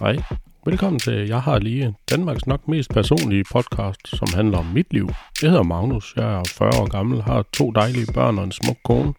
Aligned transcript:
Hej. 0.00 0.16
Velkommen 0.66 0.98
til 0.98 1.28
Jeg 1.28 1.42
har 1.42 1.58
lige 1.58 1.94
Danmarks 2.10 2.46
nok 2.46 2.68
mest 2.68 2.90
personlige 2.90 3.44
podcast, 3.52 4.08
som 4.08 4.28
handler 4.34 4.58
om 4.58 4.66
mit 4.66 4.92
liv. 4.92 5.08
Jeg 5.42 5.50
hedder 5.50 5.62
Magnus, 5.62 6.14
jeg 6.16 6.34
er 6.34 6.42
40 6.58 6.68
år 6.68 6.88
gammel, 6.88 7.22
har 7.22 7.44
to 7.52 7.70
dejlige 7.70 8.12
børn 8.14 8.38
og 8.38 8.44
en 8.44 8.52
smuk 8.52 8.76
kone. 8.84 9.14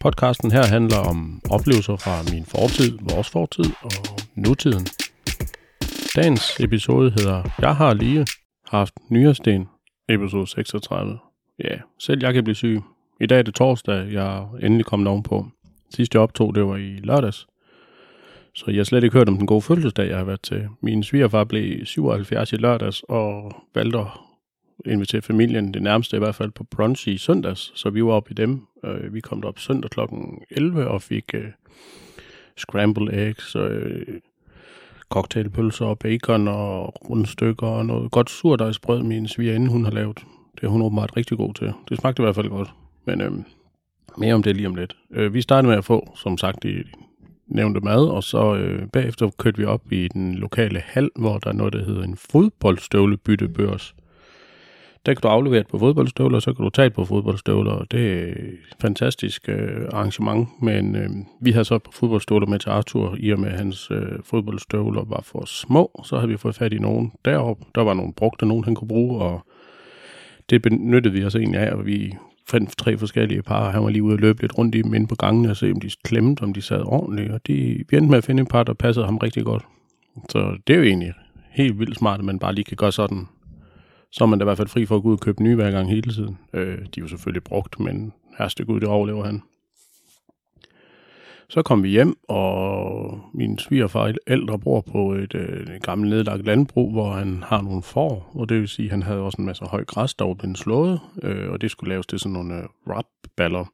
Podcasten 0.00 0.50
her 0.50 0.66
handler 0.66 0.98
om 0.98 1.40
oplevelser 1.50 1.96
fra 1.96 2.22
min 2.32 2.44
fortid, 2.44 2.98
vores 3.10 3.30
fortid 3.30 3.70
og 3.82 4.20
nutiden. 4.34 4.86
Dagens 6.16 6.60
episode 6.60 7.10
hedder 7.10 7.42
Jeg 7.58 7.76
har 7.76 7.94
lige 7.94 8.26
haft 8.68 8.94
nyresten, 9.10 9.68
episode 10.08 10.46
36. 10.46 11.18
Ja, 11.64 11.76
selv 11.98 12.20
jeg 12.22 12.34
kan 12.34 12.44
blive 12.44 12.54
syg. 12.54 12.80
I 13.20 13.26
dag 13.26 13.38
er 13.38 13.42
det 13.42 13.54
torsdag, 13.54 14.12
jeg 14.12 14.36
er 14.36 14.56
endelig 14.62 14.86
kommet 14.86 15.08
ovenpå. 15.08 15.46
Sidste 15.94 16.16
jeg 16.16 16.22
optog, 16.22 16.54
det 16.54 16.66
var 16.66 16.76
i 16.76 16.96
lørdags. 17.02 17.46
Så 18.56 18.64
jeg 18.70 18.76
har 18.76 18.84
slet 18.84 19.04
ikke 19.04 19.18
hørt 19.18 19.28
om 19.28 19.36
den 19.36 19.46
gode 19.46 19.62
fødselsdag, 19.62 20.08
jeg 20.08 20.16
har 20.16 20.24
været 20.24 20.40
til. 20.40 20.68
Min 20.80 21.02
svigerfar 21.02 21.44
blev 21.44 21.84
77 21.84 22.52
i 22.52 22.56
lørdags 22.56 23.02
og 23.08 23.52
valgte 23.74 23.98
at 23.98 24.06
invitere 24.86 25.22
familien, 25.22 25.74
det 25.74 25.82
nærmeste 25.82 26.16
i 26.16 26.18
hvert 26.18 26.34
fald, 26.34 26.50
på 26.50 26.64
brunch 26.64 27.08
i 27.08 27.18
søndags. 27.18 27.72
Så 27.74 27.90
vi 27.90 28.04
var 28.04 28.12
oppe 28.12 28.30
i 28.30 28.34
dem. 28.34 28.66
Øh, 28.84 29.14
vi 29.14 29.20
kom 29.20 29.40
derop 29.40 29.58
søndag 29.58 29.90
kl. 29.90 30.00
11 30.50 30.88
og 30.88 31.02
fik 31.02 31.24
uh, 31.34 31.40
scrambled 32.56 33.08
eggs, 33.12 33.54
og 33.54 33.70
uh, 33.70 34.14
cocktailpølser 35.08 35.86
og 35.86 35.98
bacon 35.98 36.48
og 36.48 36.94
rundstykker 37.10 37.66
og 37.66 37.86
noget 37.86 38.10
godt 38.10 38.30
surdejsbrød, 38.30 39.02
min 39.02 39.28
svigerinde 39.28 39.70
hun 39.70 39.84
har 39.84 39.92
lavet. 39.92 40.18
Det 40.54 40.64
er 40.64 40.68
hun 40.68 40.82
åbenbart 40.82 41.16
rigtig 41.16 41.36
god 41.36 41.54
til. 41.54 41.72
Det 41.88 41.98
smagte 41.98 42.22
i 42.22 42.24
hvert 42.24 42.34
fald 42.34 42.48
godt. 42.48 42.70
Men 43.04 43.20
øhm, 43.20 43.44
mere 44.18 44.34
om 44.34 44.42
det 44.42 44.56
lige 44.56 44.68
om 44.68 44.74
lidt. 44.74 44.96
Øh, 45.10 45.34
vi 45.34 45.40
startede 45.40 45.68
med 45.68 45.78
at 45.78 45.84
få, 45.84 46.12
som 46.14 46.38
sagt, 46.38 46.62
de 46.62 46.84
nævnte 47.46 47.80
mad, 47.80 48.08
og 48.08 48.22
så 48.22 48.54
øh, 48.54 48.88
bagefter 48.92 49.30
kørte 49.38 49.58
vi 49.58 49.64
op 49.64 49.92
i 49.92 50.08
den 50.08 50.34
lokale 50.34 50.82
hal, 50.84 51.10
hvor 51.16 51.38
der 51.38 51.50
er 51.50 51.54
noget, 51.54 51.72
der 51.72 51.84
hedder 51.84 52.02
en 52.02 52.16
fodboldstøvlebyttebørs. 52.16 53.94
Der 55.06 55.14
kan 55.14 55.22
du 55.22 55.28
aflevere 55.28 55.60
et 55.60 55.66
på 55.66 55.78
fodboldstøvler, 55.78 56.36
og 56.36 56.42
så 56.42 56.52
kan 56.52 56.64
du 56.64 56.70
tage 56.70 56.86
et 56.86 56.92
på 56.92 57.04
fodboldstøvler, 57.04 57.72
og 57.72 57.90
det 57.90 58.12
er 58.12 58.26
et 58.26 58.76
fantastisk 58.80 59.48
øh, 59.48 59.86
arrangement. 59.92 60.48
Men 60.62 60.96
øh, 60.96 61.10
vi 61.40 61.50
havde 61.50 61.64
så 61.64 61.78
på 61.78 61.92
fodboldstøvler 61.92 62.46
med 62.46 62.58
til 62.58 62.70
Arthur, 62.70 63.16
i 63.18 63.30
og 63.30 63.40
med 63.40 63.48
at 63.48 63.58
hans 63.58 63.90
øh, 63.90 64.18
fodboldstøvler 64.24 65.04
var 65.04 65.20
for 65.24 65.44
små, 65.44 66.00
så 66.04 66.16
havde 66.16 66.28
vi 66.28 66.36
fået 66.36 66.54
fat 66.54 66.72
i 66.72 66.78
nogen 66.78 67.12
derop. 67.24 67.58
Der 67.74 67.80
var 67.80 67.94
nogle 67.94 68.12
brugte, 68.12 68.46
nogen 68.46 68.64
han 68.64 68.74
kunne 68.74 68.88
bruge, 68.88 69.22
og 69.22 69.46
det 70.50 70.62
benyttede 70.62 71.14
vi 71.14 71.24
os 71.24 71.34
egentlig 71.34 71.60
af, 71.60 71.72
og 71.72 71.86
vi 71.86 72.14
fandt 72.48 72.78
tre 72.78 72.98
forskellige 72.98 73.42
par, 73.42 73.66
og 73.66 73.72
han 73.72 73.82
var 73.82 73.90
lige 73.90 74.02
ude 74.02 74.14
og 74.14 74.18
løbe 74.18 74.40
lidt 74.40 74.58
rundt 74.58 74.74
i 74.74 74.82
dem 74.82 74.94
inde 74.94 75.06
på 75.06 75.14
gangene 75.14 75.50
og 75.50 75.56
se, 75.56 75.70
om 75.70 75.80
de 75.80 75.90
klemte, 76.04 76.42
om 76.42 76.52
de 76.54 76.62
sad 76.62 76.82
ordentligt, 76.84 77.32
og 77.32 77.46
de, 77.46 77.84
vi 77.88 77.96
endte 77.96 78.10
med 78.10 78.18
at 78.18 78.24
finde 78.24 78.42
et 78.42 78.48
par, 78.48 78.62
der 78.62 78.74
passede 78.74 79.04
ham 79.04 79.16
rigtig 79.16 79.44
godt. 79.44 79.62
Så 80.28 80.56
det 80.66 80.74
er 80.74 80.78
jo 80.78 80.84
egentlig 80.84 81.12
helt 81.50 81.78
vildt 81.78 81.96
smart, 81.96 82.18
at 82.18 82.24
man 82.24 82.38
bare 82.38 82.54
lige 82.54 82.64
kan 82.64 82.76
gøre 82.76 82.92
sådan. 82.92 83.28
Så 84.12 84.24
er 84.24 84.28
man 84.28 84.38
da 84.38 84.42
i 84.42 84.46
hvert 84.46 84.56
fald 84.56 84.68
fri 84.68 84.86
for 84.86 84.96
at 84.96 85.02
gå 85.02 85.08
ud 85.08 85.14
og 85.14 85.20
købe 85.20 85.42
nye 85.42 85.54
hver 85.54 85.70
gang 85.70 85.90
hele 85.90 86.12
tiden. 86.12 86.38
Øh, 86.52 86.78
de 86.78 87.00
er 87.00 87.02
jo 87.02 87.08
selvfølgelig 87.08 87.44
brugt, 87.44 87.80
men 87.80 88.12
herste 88.38 88.64
gud, 88.64 88.80
det 88.80 88.88
overlever 88.88 89.24
han. 89.24 89.42
Så 91.48 91.62
kom 91.62 91.82
vi 91.82 91.88
hjem, 91.88 92.16
og 92.28 93.20
min 93.34 93.58
svigerfar 93.58 94.14
ældre 94.26 94.58
bor 94.58 94.80
på 94.80 95.12
et, 95.12 95.34
øh, 95.34 95.76
et 95.76 95.82
gammelt 95.82 96.10
nedlagt 96.10 96.46
landbrug, 96.46 96.92
hvor 96.92 97.10
han 97.10 97.42
har 97.46 97.62
nogle 97.62 97.82
får, 97.82 98.30
og 98.34 98.48
det 98.48 98.60
vil 98.60 98.68
sige, 98.68 98.86
at 98.86 98.90
han 98.90 99.02
havde 99.02 99.20
også 99.20 99.36
en 99.38 99.46
masse 99.46 99.64
høj 99.64 99.84
græs, 99.84 100.14
der 100.14 100.24
var 100.24 100.34
blevet 100.34 100.58
slået, 100.58 101.00
øh, 101.22 101.50
og 101.50 101.60
det 101.60 101.70
skulle 101.70 101.88
laves 101.88 102.06
til 102.06 102.18
sådan 102.18 102.32
nogle 102.32 102.54
øh, 102.54 102.64
wrap-baller. 102.86 103.64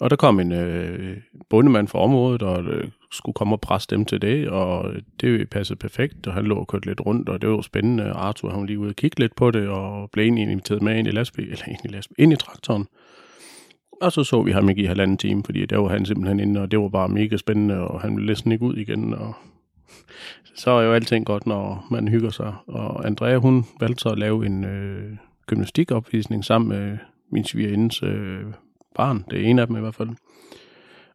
Og 0.00 0.10
der 0.10 0.16
kom 0.16 0.40
en 0.40 0.52
øh, 0.52 1.16
bondemand 1.50 1.88
fra 1.88 1.98
området, 1.98 2.42
og 2.42 2.64
øh, 2.64 2.88
skulle 3.12 3.34
komme 3.34 3.54
og 3.54 3.60
presse 3.60 3.88
dem 3.90 4.04
til 4.04 4.22
det, 4.22 4.48
og 4.48 4.92
øh, 4.92 5.02
det 5.20 5.50
passede 5.50 5.78
perfekt, 5.78 6.26
og 6.26 6.34
han 6.34 6.44
lå 6.44 6.56
og 6.56 6.66
kørte 6.66 6.86
lidt 6.86 7.00
rundt, 7.06 7.28
og 7.28 7.42
det 7.42 7.48
var 7.48 7.56
jo 7.56 7.62
spændende. 7.62 8.10
Arthur 8.10 8.50
han 8.50 8.60
var 8.60 8.66
lige 8.66 8.78
ude 8.78 8.88
og 8.88 8.96
kigge 8.96 9.20
lidt 9.20 9.36
på 9.36 9.50
det, 9.50 9.68
og 9.68 10.10
blev 10.10 10.24
egentlig 10.24 10.42
inviteret 10.42 10.82
med 10.82 10.98
ind 10.98 11.08
i 11.08 11.10
lastbil, 11.10 11.44
eller 11.44 11.68
ind 11.68 11.78
i, 11.84 11.88
lastbil, 11.88 12.14
ind 12.18 12.32
i 12.32 12.36
traktoren. 12.36 12.86
Og 14.02 14.12
så 14.12 14.24
så 14.24 14.42
vi 14.42 14.52
ham 14.52 14.68
ikke 14.68 14.82
i 14.82 14.86
halvanden 14.86 15.16
time, 15.16 15.42
fordi 15.44 15.66
der 15.66 15.78
var 15.78 15.88
han 15.88 16.06
simpelthen 16.06 16.40
inde, 16.40 16.60
og 16.60 16.70
det 16.70 16.78
var 16.78 16.88
bare 16.88 17.08
mega 17.08 17.36
spændende, 17.36 17.78
og 17.78 18.00
han 18.00 18.16
ville 18.16 18.26
næsten 18.26 18.52
ikke 18.52 18.64
ud 18.64 18.76
igen. 18.76 19.14
Og 19.14 19.34
så 20.54 20.70
er 20.70 20.82
jo 20.82 20.92
alting 20.92 21.26
godt, 21.26 21.46
når 21.46 21.86
man 21.90 22.08
hygger 22.08 22.30
sig. 22.30 22.54
Og 22.66 23.06
Andrea, 23.06 23.36
hun 23.36 23.64
valgte 23.80 24.02
så 24.02 24.08
at 24.08 24.18
lave 24.18 24.46
en 24.46 24.64
øh, 24.64 25.16
gymnastikopvisning 25.46 26.44
sammen 26.44 26.68
med 26.68 26.98
min 27.30 27.44
svigerindes 27.44 28.02
øh, 28.02 28.44
barn. 28.94 29.24
Det 29.30 29.40
er 29.40 29.44
en 29.44 29.58
af 29.58 29.66
dem 29.66 29.76
i 29.76 29.80
hvert 29.80 29.94
fald. 29.94 30.10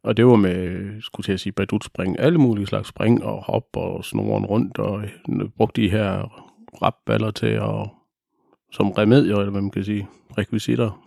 Og 0.03 0.17
det 0.17 0.25
var 0.25 0.35
med, 0.35 1.01
skulle 1.01 1.25
til 1.25 1.33
at 1.33 1.39
sige, 1.39 1.53
badutspring, 1.53 2.19
alle 2.19 2.37
mulige 2.37 2.67
slags 2.67 2.87
spring 2.87 3.23
og 3.23 3.43
hop 3.43 3.67
og 3.73 4.05
snoren 4.05 4.45
rundt, 4.45 4.79
og 4.79 5.03
brugte 5.57 5.81
de 5.81 5.89
her 5.89 6.41
rapballer 6.81 7.31
til 7.31 7.47
at, 7.47 7.89
som 8.71 8.91
remedier, 8.91 9.35
eller 9.35 9.51
hvad 9.51 9.61
man 9.61 9.71
kan 9.71 9.83
sige, 9.83 10.07
rekvisitter 10.37 11.03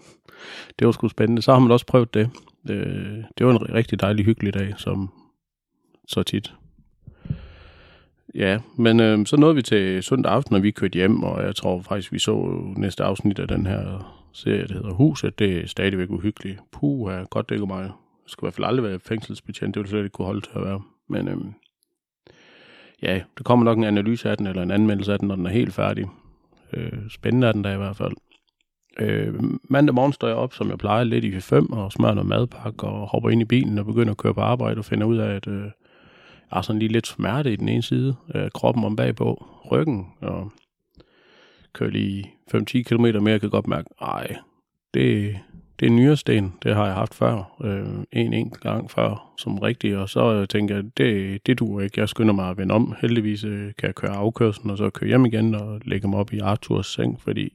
det 0.78 0.86
var 0.86 0.92
sgu 0.92 1.08
spændende. 1.08 1.42
Så 1.42 1.52
har 1.52 1.58
man 1.58 1.70
også 1.70 1.86
prøvet 1.86 2.14
det. 2.14 2.30
Øh, 2.70 3.24
det 3.38 3.46
var 3.46 3.52
en 3.52 3.74
rigtig 3.74 4.00
dejlig, 4.00 4.24
hyggelig 4.24 4.54
dag, 4.54 4.74
som 4.76 5.10
så 6.08 6.22
tit. 6.22 6.54
Ja, 8.34 8.58
men 8.76 9.00
øh, 9.00 9.26
så 9.26 9.36
nåede 9.36 9.54
vi 9.54 9.62
til 9.62 10.02
søndag 10.02 10.32
aften, 10.32 10.56
og 10.56 10.62
vi 10.62 10.70
kørte 10.70 10.94
hjem, 10.94 11.22
og 11.22 11.42
jeg 11.42 11.56
tror 11.56 11.82
faktisk, 11.82 12.12
vi 12.12 12.18
så 12.18 12.62
næste 12.76 13.04
afsnit 13.04 13.38
af 13.38 13.48
den 13.48 13.66
her 13.66 14.12
serie, 14.32 14.66
der 14.66 14.74
hedder 14.74 14.92
Huset. 14.92 15.38
Det 15.38 15.58
er 15.58 15.66
stadigvæk 15.66 16.10
uhyggeligt. 16.10 16.58
Puh, 16.72 17.12
ja, 17.12 17.24
godt 17.30 17.48
det 17.48 17.54
ikke 17.54 17.66
mig. 17.66 17.82
Jeg 17.82 17.90
skal 18.26 18.44
i 18.44 18.46
hvert 18.46 18.54
fald 18.54 18.66
aldrig 18.66 18.84
være 18.84 18.98
fængselsbetjent. 18.98 19.74
Det 19.74 19.80
ville 19.80 19.90
slet 19.90 20.04
ikke 20.04 20.10
kunne 20.10 20.26
holde 20.26 20.40
til 20.40 20.50
at 20.54 20.64
være. 20.64 20.82
Men 21.08 21.28
øh, 21.28 21.36
ja, 23.02 23.20
der 23.38 23.44
kommer 23.44 23.64
nok 23.64 23.78
en 23.78 23.84
analyse 23.84 24.30
af 24.30 24.36
den, 24.36 24.46
eller 24.46 24.62
en 24.62 24.70
anmeldelse 24.70 25.12
af 25.12 25.18
den, 25.18 25.28
når 25.28 25.36
den 25.36 25.46
er 25.46 25.50
helt 25.50 25.74
færdig. 25.74 26.06
Øh, 26.72 26.92
spændende 27.08 27.46
er 27.46 27.52
den 27.52 27.64
der 27.64 27.74
i 27.74 27.76
hvert 27.76 27.96
fald. 27.96 28.12
Øh, 28.98 29.34
mandag 29.62 29.94
morgen 29.94 30.12
står 30.12 30.28
jeg 30.28 30.36
op, 30.36 30.54
som 30.54 30.70
jeg 30.70 30.78
plejer, 30.78 31.04
lidt 31.04 31.24
i 31.24 31.40
5 31.40 31.72
og 31.72 31.92
smører 31.92 32.14
noget 32.14 32.28
madpakke 32.28 32.86
og 32.86 33.08
hopper 33.08 33.30
ind 33.30 33.42
i 33.42 33.44
bilen 33.44 33.78
og 33.78 33.86
begynder 33.86 34.10
at 34.10 34.16
køre 34.16 34.34
på 34.34 34.40
arbejde 34.40 34.78
og 34.78 34.84
finder 34.84 35.06
ud 35.06 35.16
af, 35.16 35.34
at 35.34 35.46
øh, 35.46 35.62
jeg 36.50 36.56
har 36.56 36.62
sådan 36.62 36.78
lige 36.78 36.92
lidt 36.92 37.06
smerte 37.06 37.52
i 37.52 37.56
den 37.56 37.68
ene 37.68 37.82
side 37.82 38.16
af 38.28 38.52
kroppen 38.52 38.84
om 38.84 38.96
bagpå, 38.96 39.46
ryggen, 39.70 40.06
og 40.20 40.52
kører 41.72 41.90
lige 41.90 42.30
5-10 42.54 42.82
km 42.82 43.02
mere, 43.02 43.30
jeg 43.30 43.40
kan 43.40 43.50
godt 43.50 43.66
mærke, 43.66 43.88
ej, 44.00 44.36
det, 44.94 45.36
det 45.80 45.86
er 45.86 45.90
nyresten, 45.90 46.54
det 46.62 46.74
har 46.74 46.86
jeg 46.86 46.94
haft 46.94 47.14
før, 47.14 47.56
øh, 47.64 48.04
en 48.12 48.32
enkelt 48.32 48.60
gang 48.60 48.90
før, 48.90 49.32
som 49.38 49.58
rigtig, 49.58 49.96
og 49.96 50.08
så 50.08 50.32
øh, 50.34 50.48
tænker 50.48 50.74
jeg, 50.74 50.84
det, 50.96 51.46
det 51.46 51.58
duer 51.58 51.80
ikke, 51.80 52.00
jeg 52.00 52.08
skynder 52.08 52.34
mig 52.34 52.50
at 52.50 52.58
vende 52.58 52.74
om, 52.74 52.94
heldigvis 53.00 53.44
øh, 53.44 53.72
kan 53.78 53.86
jeg 53.86 53.94
køre 53.94 54.16
afkørslen, 54.16 54.70
og 54.70 54.78
så 54.78 54.90
køre 54.90 55.08
hjem 55.08 55.26
igen 55.26 55.54
og 55.54 55.80
lægge 55.84 56.08
mig 56.08 56.18
op 56.18 56.32
i 56.32 56.38
Arthurs 56.38 56.86
seng, 56.86 57.20
fordi 57.20 57.52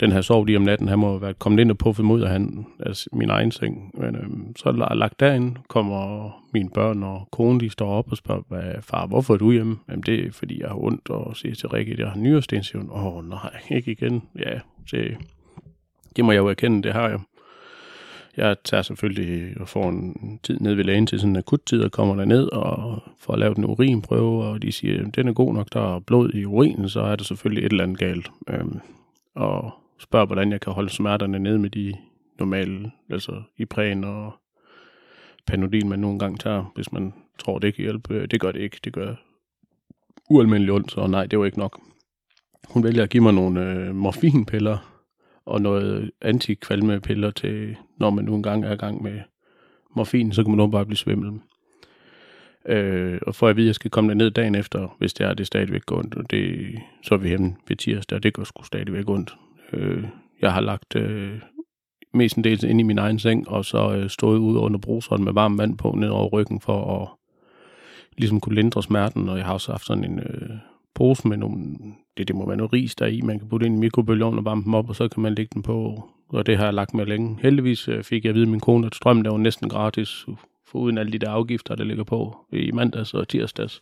den 0.00 0.12
her 0.12 0.20
sov 0.20 0.44
lige 0.44 0.56
om 0.56 0.62
natten, 0.62 0.88
han 0.88 0.98
må 0.98 1.08
have 1.08 1.22
været 1.22 1.38
kommet 1.38 1.60
ind 1.60 1.70
og 1.70 1.78
puffet 1.78 2.04
mod 2.04 2.22
af 2.22 2.30
han, 2.30 2.66
altså 2.80 3.08
min 3.12 3.30
egen 3.30 3.50
seng. 3.50 3.90
Men 3.94 4.16
øhm, 4.16 4.56
så 4.56 4.68
er 4.68 4.94
lagt 4.94 5.20
derind, 5.20 5.56
kommer 5.68 6.30
mine 6.52 6.70
børn 6.70 7.02
og 7.02 7.28
kone, 7.32 7.60
de 7.60 7.70
står 7.70 7.90
op 7.90 8.10
og 8.10 8.16
spørger, 8.16 8.42
hvad, 8.48 8.82
far, 8.82 9.06
hvorfor 9.06 9.34
er 9.34 9.38
du 9.38 9.52
hjemme? 9.52 9.76
Jamen 9.88 10.02
det 10.02 10.26
er, 10.26 10.32
fordi 10.32 10.60
jeg 10.60 10.68
har 10.68 10.84
ondt, 10.84 11.10
og 11.10 11.36
siger 11.36 11.54
til 11.54 11.68
Rikke, 11.68 11.92
at 11.92 11.98
jeg 11.98 12.08
har 12.08 12.18
nyresten, 12.18 12.90
åh 12.90 13.28
nej, 13.28 13.60
ikke 13.70 13.92
igen. 13.92 14.22
Ja, 14.38 14.58
det, 14.90 15.16
det 16.16 16.24
må 16.24 16.32
jeg 16.32 16.38
jo 16.38 16.48
erkende, 16.48 16.82
det 16.82 16.92
har 16.92 17.08
jeg. 17.08 17.18
Jeg 18.36 18.56
tager 18.64 18.82
selvfølgelig 18.82 19.60
og 19.60 19.68
får 19.68 19.88
en 19.88 20.40
tid 20.42 20.60
ned 20.60 20.74
ved 20.74 20.84
lægen 20.84 21.06
til 21.06 21.20
sådan 21.20 21.32
en 21.32 21.36
akut 21.36 21.60
tid, 21.66 21.82
og 21.82 21.92
kommer 21.92 22.14
der 22.14 22.24
ned 22.24 22.52
og 22.52 23.02
får 23.20 23.36
lavet 23.36 23.58
en 23.58 23.64
urinprøve, 23.64 24.44
og 24.44 24.62
de 24.62 24.72
siger, 24.72 25.06
at 25.06 25.16
den 25.16 25.28
er 25.28 25.32
god 25.32 25.54
nok, 25.54 25.66
der 25.72 25.96
er 25.96 26.00
blod 26.00 26.30
i 26.34 26.44
urinen, 26.44 26.88
så 26.88 27.00
er 27.00 27.16
der 27.16 27.24
selvfølgelig 27.24 27.64
et 27.64 27.72
eller 27.72 27.84
andet 27.84 27.98
galt. 27.98 28.30
Øhm, 28.48 28.80
og 29.34 29.72
spørger, 29.98 30.26
hvordan 30.26 30.52
jeg 30.52 30.60
kan 30.60 30.72
holde 30.72 30.90
smerterne 30.90 31.38
nede 31.38 31.58
med 31.58 31.70
de 31.70 31.94
normale, 32.38 32.90
altså 33.10 33.42
Ipren 33.56 34.04
og 34.04 34.32
Panodil, 35.46 35.86
man 35.86 35.98
nogle 35.98 36.18
gange 36.18 36.38
tager, 36.38 36.72
hvis 36.74 36.92
man 36.92 37.14
tror, 37.38 37.58
det 37.58 37.74
kan 37.74 37.82
hjælpe. 37.82 38.14
Øh, 38.14 38.28
det 38.30 38.40
gør 38.40 38.52
det 38.52 38.60
ikke. 38.60 38.78
Det 38.84 38.92
gør 38.92 39.14
ualmindeligt 40.30 40.74
ondt, 40.74 40.92
så 40.92 41.06
nej, 41.06 41.26
det 41.26 41.38
var 41.38 41.44
ikke 41.44 41.58
nok. 41.58 41.80
Hun 42.68 42.84
vælger 42.84 43.02
at 43.02 43.10
give 43.10 43.22
mig 43.22 43.34
nogle 43.34 43.72
øh, 43.72 43.94
morfinpiller 43.94 44.78
og 45.44 45.62
noget 45.62 46.10
antikvalmepiller 46.22 47.30
til, 47.30 47.76
når 47.96 48.10
man 48.10 48.24
nu 48.24 48.34
engang 48.34 48.64
er 48.64 48.72
i 48.72 48.76
gang 48.76 49.02
med 49.02 49.20
morfin, 49.96 50.32
så 50.32 50.44
kan 50.44 50.56
man 50.56 50.70
bare 50.70 50.86
blive 50.86 50.96
svimmel. 50.96 51.40
Øh, 52.66 53.18
og 53.26 53.34
for 53.34 53.48
at 53.48 53.56
vide, 53.56 53.64
at 53.64 53.68
jeg 53.68 53.74
skal 53.74 53.90
komme 53.90 54.14
ned 54.14 54.30
dagen 54.30 54.54
efter, 54.54 54.96
hvis 54.98 55.14
det 55.14 55.26
er, 55.26 55.34
det 55.34 55.46
stadigvæk 55.46 55.86
går 55.86 55.98
ondt. 55.98 56.14
Og 56.14 56.30
det, 56.30 56.74
så 57.02 57.14
er 57.14 57.18
vi 57.18 57.28
hjemme 57.28 57.56
ved 57.68 57.76
tirsdag, 57.76 58.16
og 58.16 58.22
det 58.22 58.34
går 58.34 58.44
sgu 58.44 58.62
stadigvæk 58.62 59.08
ondt. 59.08 59.34
Øh, 59.72 60.04
jeg 60.42 60.52
har 60.52 60.60
lagt 60.60 60.96
øh, 60.96 61.40
mestendels 62.14 62.62
ind 62.62 62.80
i 62.80 62.82
min 62.82 62.98
egen 62.98 63.18
seng, 63.18 63.48
og 63.48 63.64
så 63.64 63.94
øh, 63.96 64.10
stået 64.10 64.38
ude 64.38 64.58
under 64.58 64.78
bruseren 64.78 65.24
med 65.24 65.32
varmt 65.32 65.58
vand 65.58 65.78
på 65.78 65.94
ned 65.96 66.08
over 66.08 66.28
ryggen 66.28 66.60
for 66.60 67.02
at 67.02 67.08
ligesom 68.16 68.40
kunne 68.40 68.54
lindre 68.54 68.82
smerten. 68.82 69.28
Og 69.28 69.36
jeg 69.36 69.46
har 69.46 69.52
også 69.52 69.72
haft 69.72 69.86
sådan 69.86 70.04
en 70.04 70.18
øh, 70.18 70.50
pose 70.94 71.28
med 71.28 71.36
nogle, 71.36 71.76
det, 72.16 72.28
det 72.28 72.36
må 72.36 72.46
være 72.46 72.56
noget 72.56 72.72
ris 72.72 72.94
der 72.94 73.06
i, 73.06 73.20
man 73.20 73.38
kan 73.38 73.48
putte 73.48 73.66
ind 73.66 73.76
i 73.76 73.78
mikrobølgeovnen 73.78 74.38
og 74.38 74.44
varme 74.44 74.64
dem 74.64 74.74
op, 74.74 74.88
og 74.88 74.96
så 74.96 75.08
kan 75.08 75.22
man 75.22 75.34
lægge 75.34 75.50
den 75.54 75.62
på. 75.62 76.04
Og 76.28 76.46
det 76.46 76.56
har 76.56 76.64
jeg 76.64 76.74
lagt 76.74 76.94
med 76.94 77.06
længe. 77.06 77.38
Heldigvis 77.42 77.88
øh, 77.88 78.04
fik 78.04 78.24
jeg 78.24 78.30
at 78.30 78.34
vide 78.34 78.46
min 78.46 78.60
kone, 78.60 78.86
at 78.86 78.94
strømmen 78.94 79.24
der 79.24 79.30
var 79.30 79.38
næsten 79.38 79.68
gratis 79.68 80.26
for 80.66 80.78
uden 80.78 80.98
alle 80.98 81.12
de 81.12 81.18
der 81.18 81.30
afgifter, 81.30 81.74
der 81.74 81.84
ligger 81.84 82.04
på 82.04 82.36
i 82.52 82.70
mandags 82.70 83.14
og 83.14 83.28
tirsdags. 83.28 83.80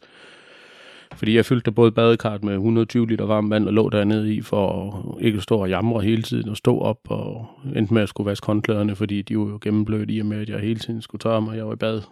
Fordi 1.14 1.36
jeg 1.36 1.44
fyldte 1.44 1.72
både 1.72 1.92
badekart 1.92 2.44
med 2.44 2.54
120 2.54 3.06
liter 3.06 3.26
varmt 3.26 3.50
vand 3.50 3.66
og 3.66 3.72
lå 3.72 3.88
dernede 3.88 4.34
i 4.34 4.40
for 4.40 5.18
ikke 5.20 5.36
at 5.36 5.42
stå 5.42 5.58
og 5.58 5.68
jamre 5.68 6.00
hele 6.00 6.22
tiden 6.22 6.48
og 6.48 6.56
stå 6.56 6.78
op 6.78 6.98
og 7.08 7.46
endte 7.76 7.94
med 7.94 8.02
at 8.02 8.08
skulle 8.08 8.26
vaske 8.26 8.46
håndklæderne, 8.46 8.96
fordi 8.96 9.22
de 9.22 9.38
var 9.38 9.44
jo 9.44 9.58
gennemblødt 9.62 10.10
i 10.10 10.18
og 10.18 10.26
med, 10.26 10.40
at 10.40 10.48
jeg 10.48 10.60
hele 10.60 10.80
tiden 10.80 11.02
skulle 11.02 11.20
tørre 11.20 11.42
mig. 11.42 11.56
Jeg 11.56 11.66
var 11.66 11.72
i 11.72 11.76
bad 11.76 12.02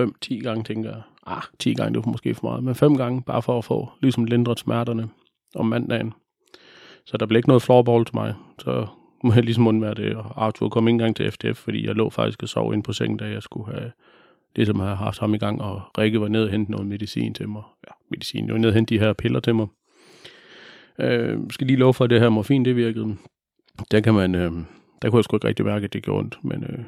5-10 0.00 0.42
gange, 0.42 0.64
tænker 0.64 0.90
jeg. 0.90 1.02
Ah, 1.26 1.42
10 1.58 1.74
gange, 1.74 1.94
det 1.94 2.06
var 2.06 2.12
måske 2.12 2.34
for 2.34 2.48
meget, 2.48 2.64
men 2.64 2.74
5 2.74 2.96
gange, 2.96 3.22
bare 3.22 3.42
for 3.42 3.58
at 3.58 3.64
få 3.64 3.88
ligesom 4.02 4.24
lindret 4.24 4.58
smerterne 4.58 5.08
om 5.54 5.66
mandagen. 5.66 6.12
Så 7.06 7.16
der 7.16 7.26
blev 7.26 7.36
ikke 7.36 7.48
noget 7.48 7.62
floorball 7.62 8.04
til 8.04 8.14
mig. 8.14 8.34
Så 8.58 8.86
må 9.24 9.32
jeg 9.32 9.44
ligesom 9.44 9.66
undvære 9.66 9.94
det. 9.94 10.14
Og 10.14 10.44
Arthur 10.44 10.68
kom 10.68 10.88
ikke 10.88 10.94
engang 10.94 11.16
til 11.16 11.30
FDF, 11.30 11.56
fordi 11.56 11.86
jeg 11.86 11.94
lå 11.94 12.10
faktisk 12.10 12.42
og 12.42 12.48
sov 12.48 12.74
ind 12.74 12.82
på 12.82 12.92
sengen, 12.92 13.18
da 13.18 13.24
jeg 13.24 13.42
skulle 13.42 13.72
have 13.74 13.92
det, 14.56 14.66
som 14.66 14.80
har 14.80 14.94
haft 14.94 15.18
ham 15.18 15.34
i 15.34 15.38
gang, 15.38 15.62
og 15.62 15.82
Rikke 15.98 16.20
var 16.20 16.28
ned 16.28 16.44
og 16.44 16.50
hente 16.50 16.70
noget 16.70 16.86
medicin 16.86 17.34
til 17.34 17.48
mig. 17.48 17.62
Ja, 17.88 17.92
medicin. 18.10 18.46
Jeg 18.46 18.52
var 18.52 18.58
ned 18.58 18.68
og 18.68 18.74
hente 18.74 18.94
de 18.94 19.00
her 19.00 19.12
piller 19.12 19.40
til 19.40 19.54
mig. 19.54 19.66
Øh, 20.98 21.38
skal 21.50 21.66
lige 21.66 21.76
love 21.76 21.94
for, 21.94 22.04
at 22.04 22.10
det 22.10 22.20
her 22.20 22.28
morfin, 22.28 22.64
det 22.64 22.76
virkede. 22.76 23.16
Der 23.90 24.00
kan 24.00 24.14
man, 24.14 24.34
øh, 24.34 24.52
der 25.02 25.10
kunne 25.10 25.18
jeg 25.18 25.24
sgu 25.24 25.36
ikke 25.36 25.48
rigtig 25.48 25.64
mærke, 25.64 25.84
at 25.84 25.92
det 25.92 26.02
gjorde 26.02 26.18
ondt, 26.18 26.38
men 26.44 26.64
øh, 26.64 26.84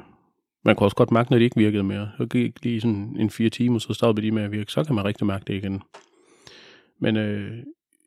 man 0.65 0.75
kunne 0.75 0.87
også 0.87 0.95
godt 0.95 1.11
mærke, 1.11 1.31
når 1.31 1.37
det 1.37 1.45
ikke 1.45 1.57
virkede 1.57 1.83
mere. 1.83 2.09
Så 2.17 2.25
gik 2.25 2.63
lige 2.63 2.81
sådan 2.81 3.15
en 3.19 3.29
fire 3.29 3.49
timer, 3.49 3.79
så 3.79 3.93
stoppede 3.93 4.27
de 4.27 4.31
med 4.31 4.43
at 4.43 4.51
virke. 4.51 4.71
Så 4.71 4.83
kan 4.83 4.95
man 4.95 5.05
rigtig 5.05 5.27
mærke 5.27 5.43
det 5.47 5.53
igen. 5.53 5.81
Men 6.99 7.17
øh, 7.17 7.63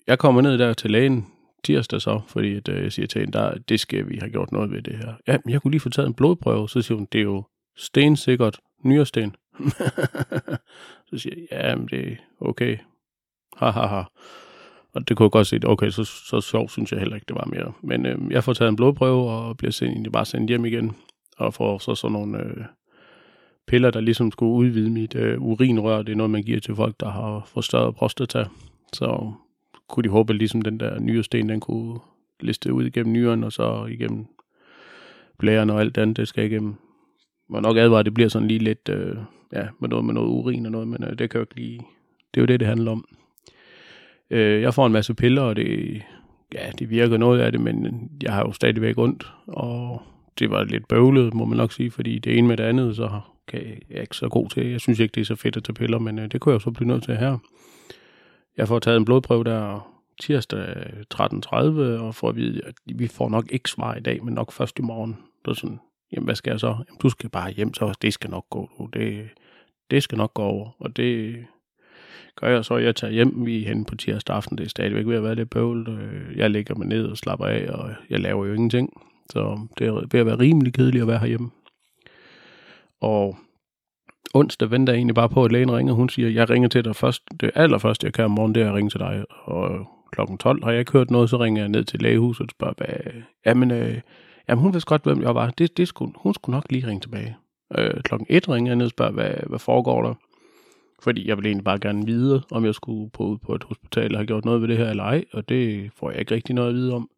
jeg 0.07 0.19
kommer 0.19 0.41
ned 0.41 0.59
der 0.59 0.73
til 0.73 0.91
lægen 0.91 1.27
tirsdag 1.65 2.01
så, 2.01 2.21
fordi 2.27 2.55
at, 2.55 2.69
øh, 2.69 2.83
jeg 2.83 2.93
siger 2.93 3.07
til 3.07 3.21
hende, 3.21 3.39
der, 3.39 3.59
det 3.69 3.81
skal 3.81 4.09
vi 4.09 4.19
have 4.21 4.31
gjort 4.31 4.53
noget 4.53 4.71
ved 4.71 4.83
det 4.83 4.97
her. 4.97 5.15
Ja, 5.27 5.39
men 5.45 5.53
jeg 5.53 5.63
kunne 5.63 5.71
lige 5.71 5.81
få 5.81 5.89
taget 5.89 6.07
en 6.07 6.15
blodprøve. 6.15 6.69
Så 6.69 6.83
siger 6.83 6.97
hun, 6.97 7.09
det 7.13 7.19
er 7.19 7.23
jo 7.23 7.45
stensikkert 7.77 8.61
nyresten. 8.85 9.35
så 11.09 11.19
siger 11.19 11.35
jeg, 11.51 11.61
ja, 11.65 11.77
men 11.77 11.89
det 11.89 12.09
er 12.09 12.17
okay. 12.41 12.77
Ha, 13.57 13.71
ha, 13.71 13.87
ha. 13.87 14.03
Og 14.95 15.09
det 15.09 15.17
kunne 15.17 15.25
jeg 15.25 15.31
godt 15.31 15.47
se, 15.47 15.61
okay, 15.65 15.91
så, 15.91 16.05
så 16.05 16.41
sjovt 16.41 16.71
synes 16.71 16.93
jeg 16.93 17.01
heller 17.01 17.15
ikke, 17.15 17.25
det 17.29 17.37
var 17.37 17.49
mere. 17.53 17.73
Men 17.83 18.07
øh, 18.07 18.19
jeg 18.31 18.45
får 18.45 18.53
taget 18.53 18.69
en 18.69 18.77
blodprøve, 18.77 19.31
og 19.31 19.57
bliver 19.57 19.73
sendt, 19.73 20.13
bare 20.13 20.25
sendt 20.25 20.49
hjem 20.51 20.65
igen, 20.65 20.97
og 21.39 21.55
får 21.55 21.79
så 21.79 21.95
sådan 21.95 22.13
nogle 22.13 22.39
øh, 22.39 22.65
piller, 23.67 23.91
der 23.91 24.01
ligesom 24.01 24.33
skulle 24.33 24.53
udvide 24.53 24.91
mit 24.91 25.15
øh, 25.15 25.43
urinrør. 25.43 26.03
Det 26.03 26.13
er 26.13 26.17
noget, 26.17 26.31
man 26.31 26.43
giver 26.43 26.61
til 26.61 26.75
folk, 26.75 27.01
der 27.01 27.11
har 27.11 27.43
forstørret 27.47 27.95
prostata. 27.95 28.45
Så 28.93 29.33
kunne 29.89 30.05
de 30.05 30.09
håbe, 30.09 30.33
at 30.33 30.37
ligesom 30.39 30.63
den 30.63 30.81
der 30.81 31.01
nyresten, 31.01 31.49
den 31.49 31.61
kunne 31.61 31.99
liste 32.41 32.73
ud 32.73 32.85
igennem 32.85 33.13
nyren, 33.13 33.45
og 33.45 33.53
så 33.53 33.87
igennem 33.91 34.27
blæren 35.39 35.71
og 35.71 35.81
alt 35.81 35.95
det 35.95 36.03
andet, 36.03 36.17
det 36.17 36.29
skal 36.29 36.45
igennem. 36.45 36.75
Man 37.51 37.63
nok 37.63 37.77
advare, 37.77 38.03
det 38.03 38.15
bliver 38.15 38.29
sådan 38.29 38.49
lige 38.49 38.59
lidt, 38.59 38.89
øh, 38.89 39.17
ja, 39.53 39.67
med 39.81 39.89
noget, 39.89 40.05
med 40.05 40.15
noget 40.15 40.29
urin 40.29 40.67
og 40.67 40.73
noget, 40.73 40.89
men 40.89 41.05
øh, 41.05 41.19
det 41.19 41.31
kan 41.31 41.39
jo 41.39 41.43
ikke 41.43 41.57
lige, 41.57 41.79
det 42.35 42.41
er 42.41 42.43
jo 42.43 42.47
det, 42.47 42.61
det 42.61 42.69
handler 42.69 42.93
om. 42.93 43.05
Øh, 44.31 44.63
jeg 44.63 44.75
får 44.75 44.87
en 44.87 44.93
masse 44.93 45.15
piller, 45.15 45.43
og 45.43 45.57
det, 45.57 46.03
ja, 46.55 46.71
det 46.79 46.91
virker 46.91 47.17
noget 47.17 47.41
af 47.41 47.53
det, 47.53 47.61
men 47.61 47.87
øh, 47.87 47.93
jeg 48.23 48.33
har 48.33 48.41
jo 48.41 48.53
stadigvæk 48.53 48.99
ondt, 48.99 49.33
og 49.47 50.03
det 50.39 50.51
var 50.51 50.65
lidt 50.65 50.89
bøvlet, 50.89 51.35
må 51.35 51.45
man 51.45 51.57
nok 51.57 51.73
sige, 51.73 51.91
fordi 51.91 52.19
det 52.19 52.39
ene 52.39 52.49
med 52.49 52.57
det 52.57 52.65
andet, 52.65 52.97
så 52.97 53.21
kan 53.49 53.61
jeg 53.91 54.01
ikke 54.01 54.17
så 54.17 54.29
god 54.29 54.49
til. 54.49 54.67
Jeg 54.67 54.81
synes 54.81 55.01
ikke, 55.01 55.13
det 55.13 55.21
er 55.21 55.25
så 55.25 55.37
fedt 55.37 55.57
at 55.57 55.65
tage 55.65 55.75
piller, 55.75 55.99
men 55.99 56.19
øh, 56.19 56.33
det 56.33 56.41
kunne 56.41 56.51
jeg 56.53 56.55
jo 56.55 56.65
så 56.65 56.71
blive 56.71 56.89
nødt 56.89 57.03
til 57.03 57.17
her. 57.17 57.39
Jeg 58.57 58.69
får 58.69 58.79
taget 58.79 58.97
en 58.97 59.05
blodprøve 59.05 59.45
der 59.45 59.91
tirsdag 60.21 60.77
13.30, 61.15 61.55
og 62.01 62.15
får 62.15 62.29
at 62.29 62.37
vide, 62.37 62.61
at 62.65 62.75
vi 62.87 63.07
får 63.07 63.29
nok 63.29 63.53
ikke 63.53 63.71
svar 63.71 63.95
i 63.95 64.01
dag, 64.01 64.25
men 64.25 64.35
nok 64.35 64.53
først 64.53 64.79
i 64.79 64.83
morgen. 64.83 65.17
Det 65.45 65.51
er 65.51 65.55
sådan, 65.55 65.81
jamen 66.13 66.25
hvad 66.25 66.35
skal 66.35 66.51
jeg 66.51 66.61
så? 66.61 66.67
Jamen, 66.67 66.99
du 67.03 67.09
skal 67.09 67.31
bare 67.31 67.51
hjem, 67.51 67.75
så 67.75 67.95
det 68.03 68.13
skal 68.13 68.31
nok 68.31 68.45
gå. 68.51 68.89
Det, 68.93 69.29
det 69.91 70.03
skal 70.03 70.19
nok 70.19 70.35
gå 70.35 70.43
over, 70.43 70.71
og 70.79 70.97
det 70.97 71.45
gør 72.37 72.49
jeg 72.49 72.65
så. 72.65 72.77
Jeg 72.77 72.97
tager 72.97 73.13
hjem, 73.13 73.47
vi 73.47 73.63
er 73.63 73.69
henne 73.69 73.85
på 73.85 73.97
tirsdag 73.97 74.37
aften, 74.37 74.59
det 74.59 74.65
er 74.65 74.69
stadigvæk 74.69 75.07
ved 75.07 75.17
at 75.17 75.23
være 75.23 75.35
lidt 75.35 75.51
bøvlet. 75.51 76.27
Jeg 76.37 76.51
ligger 76.51 76.75
mig 76.75 76.87
ned 76.87 77.07
og 77.07 77.17
slapper 77.17 77.47
af, 77.47 77.71
og 77.71 77.91
jeg 78.11 78.21
laver 78.21 78.47
jo 78.47 78.55
ingenting. 78.55 79.03
Så 79.31 79.69
det 79.79 79.87
er 79.87 79.93
ved 79.93 80.21
at 80.21 80.27
være 80.27 80.39
rimelig 80.39 80.75
kedeligt 80.75 81.03
at 81.03 81.09
være 81.09 81.19
herhjemme. 81.19 81.51
Og 83.01 83.37
onsdag 84.35 84.71
venter 84.71 84.93
jeg 84.93 84.99
egentlig 84.99 85.15
bare 85.15 85.29
på, 85.29 85.45
at 85.45 85.53
lægen 85.53 85.73
ringer. 85.73 85.93
Hun 85.93 86.09
siger, 86.09 86.29
jeg 86.29 86.51
ringer 86.51 86.69
til 86.69 86.85
dig 86.85 86.97
først. 86.97 87.23
Det 87.41 87.51
allerførste, 87.55 88.05
jeg 88.05 88.13
kan 88.13 88.25
om 88.25 88.31
morgenen, 88.31 88.55
det 88.55 88.63
er 88.63 88.69
at 88.69 88.75
ringe 88.75 88.91
til 88.91 89.01
dig. 89.01 89.25
Og 89.31 89.89
klokken 90.13 90.39
12 90.39 90.65
har 90.65 90.71
jeg 90.71 90.81
ikke 90.81 90.93
hørt 90.93 91.11
noget, 91.11 91.31
så 91.31 91.37
ringer 91.37 91.63
jeg 91.63 91.69
ned 91.69 91.85
til 91.85 92.03
lægehuset 92.03 92.47
og 92.47 92.51
spørger, 92.51 92.75
hvad... 92.77 93.13
Jamen, 93.47 93.71
øh, 93.71 94.01
jamen 94.49 94.63
hun 94.63 94.73
vidste 94.73 94.89
godt, 94.89 95.03
hvem 95.03 95.23
jeg 95.23 95.35
var. 95.35 95.51
Det, 95.51 95.77
det 95.77 95.89
skulle, 95.89 96.13
hun 96.17 96.35
skulle 96.35 96.57
nok 96.57 96.67
lige 96.71 96.87
ringe 96.87 97.01
tilbage. 97.01 97.37
Øh, 97.79 98.01
klokken 98.03 98.27
et 98.31 98.49
ringer 98.49 98.71
jeg 98.71 98.77
ned 98.77 98.87
og 98.87 98.91
spørger, 98.91 99.13
hvad, 99.13 99.31
hvad 99.47 99.59
foregår 99.59 100.03
der? 100.03 100.15
Fordi 101.03 101.29
jeg 101.29 101.37
ville 101.37 101.49
egentlig 101.49 101.65
bare 101.65 101.79
gerne 101.79 102.07
vide, 102.07 102.43
om 102.51 102.65
jeg 102.65 102.75
skulle 102.75 103.11
på, 103.11 103.25
ud 103.25 103.39
på 103.39 103.55
et 103.55 103.65
hospital 103.65 104.15
og 104.15 104.19
have 104.19 104.27
gjort 104.27 104.45
noget 104.45 104.61
ved 104.61 104.69
det 104.69 104.77
her 104.77 104.91
eller 104.91 105.05
ej, 105.05 105.25
og 105.33 105.49
det 105.49 105.91
får 105.97 106.11
jeg 106.11 106.21
ikke 106.21 106.35
rigtig 106.35 106.55
noget 106.55 106.69
at 106.69 106.75
vide 106.75 106.95
om. 106.95 107.11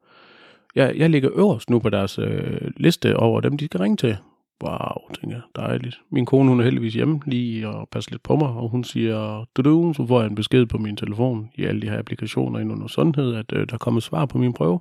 Jeg, 0.75 0.97
jeg 0.97 1.11
ligger 1.11 1.31
øverst 1.35 1.71
nu 1.71 1.79
på 1.79 1.91
deres 1.91 2.19
øh, 2.19 2.71
liste 2.77 3.17
over 3.17 3.41
dem, 3.41 3.59
de 3.59 3.65
skal 3.65 3.81
ringe 3.81 3.97
til. 3.97 4.17
Wow, 4.65 5.15
tænker 5.21 5.37
jeg, 5.37 5.43
dejligt. 5.57 6.01
Min 6.11 6.27
kone, 6.27 6.49
hun 6.49 6.61
er 6.61 6.65
heldigvis 6.65 6.95
hjemme 6.95 7.21
lige 7.27 7.69
og 7.69 7.89
passer 7.89 8.11
lidt 8.11 8.23
på 8.23 8.37
mig, 8.37 8.49
og 8.49 8.69
hun 8.69 8.85
siger, 8.85 9.45
du 9.57 9.63
du, 9.63 9.93
så 9.97 10.07
får 10.07 10.21
jeg 10.21 10.29
en 10.29 10.35
besked 10.35 10.67
på 10.67 10.79
min 10.79 10.97
telefon 10.97 11.51
i 11.55 11.65
alle 11.65 11.83
de 11.83 11.91
her 11.91 11.99
applikationer 11.99 12.59
ind 12.59 12.73
under 12.73 12.87
sundhed, 12.87 13.35
at 13.35 13.53
øh, 13.53 13.67
der 13.71 13.79
kommer 13.79 14.01
svar 14.01 14.27
på 14.27 14.39
min 14.39 14.53
prøve. 14.53 14.81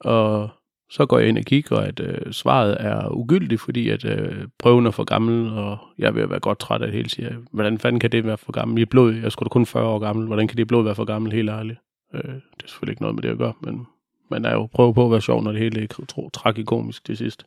Og 0.00 0.48
så 0.90 1.06
går 1.06 1.18
jeg 1.18 1.28
ind 1.28 1.38
og 1.38 1.44
kigger, 1.44 1.76
at 1.76 2.00
øh, 2.00 2.32
svaret 2.32 2.76
er 2.80 3.08
ugyldigt, 3.08 3.60
fordi 3.60 3.88
at 3.88 4.04
øh, 4.04 4.44
prøven 4.58 4.86
er 4.86 4.90
for 4.90 5.04
gammel, 5.04 5.52
og 5.52 5.78
jeg 5.98 6.14
vil 6.14 6.30
være 6.30 6.40
godt 6.40 6.58
træt 6.58 6.82
af 6.82 6.86
det 6.86 6.96
hele. 6.96 7.10
Siger, 7.10 7.34
hvordan 7.52 7.78
fanden 7.78 8.00
kan 8.00 8.12
det 8.12 8.24
være 8.24 8.38
for 8.38 8.52
gammel? 8.52 8.82
I 8.82 8.84
blod, 8.84 9.14
jeg 9.14 9.32
skulle 9.32 9.46
da 9.46 9.52
kun 9.52 9.66
40 9.66 9.84
år 9.84 9.98
gammel. 9.98 10.26
Hvordan 10.26 10.48
kan 10.48 10.56
det 10.56 10.68
blod 10.68 10.84
være 10.84 10.94
for 10.94 11.04
gammel, 11.04 11.32
helt 11.32 11.50
ærligt? 11.50 11.78
Øh, 12.14 12.22
det 12.34 12.62
er 12.64 12.68
selvfølgelig 12.68 12.92
ikke 12.92 13.02
noget 13.02 13.14
med 13.14 13.22
det 13.22 13.28
at 13.28 13.38
gøre, 13.38 13.52
men 13.62 13.86
man 14.30 14.44
er 14.44 14.52
jo 14.52 14.66
prøve 14.66 14.94
på 14.94 15.04
at 15.04 15.10
være 15.10 15.20
sjov, 15.20 15.42
når 15.42 15.52
det 15.52 15.60
hele 15.60 15.82
er 15.82 16.30
tragikomisk 16.32 17.04
til 17.04 17.16
sidst. 17.16 17.46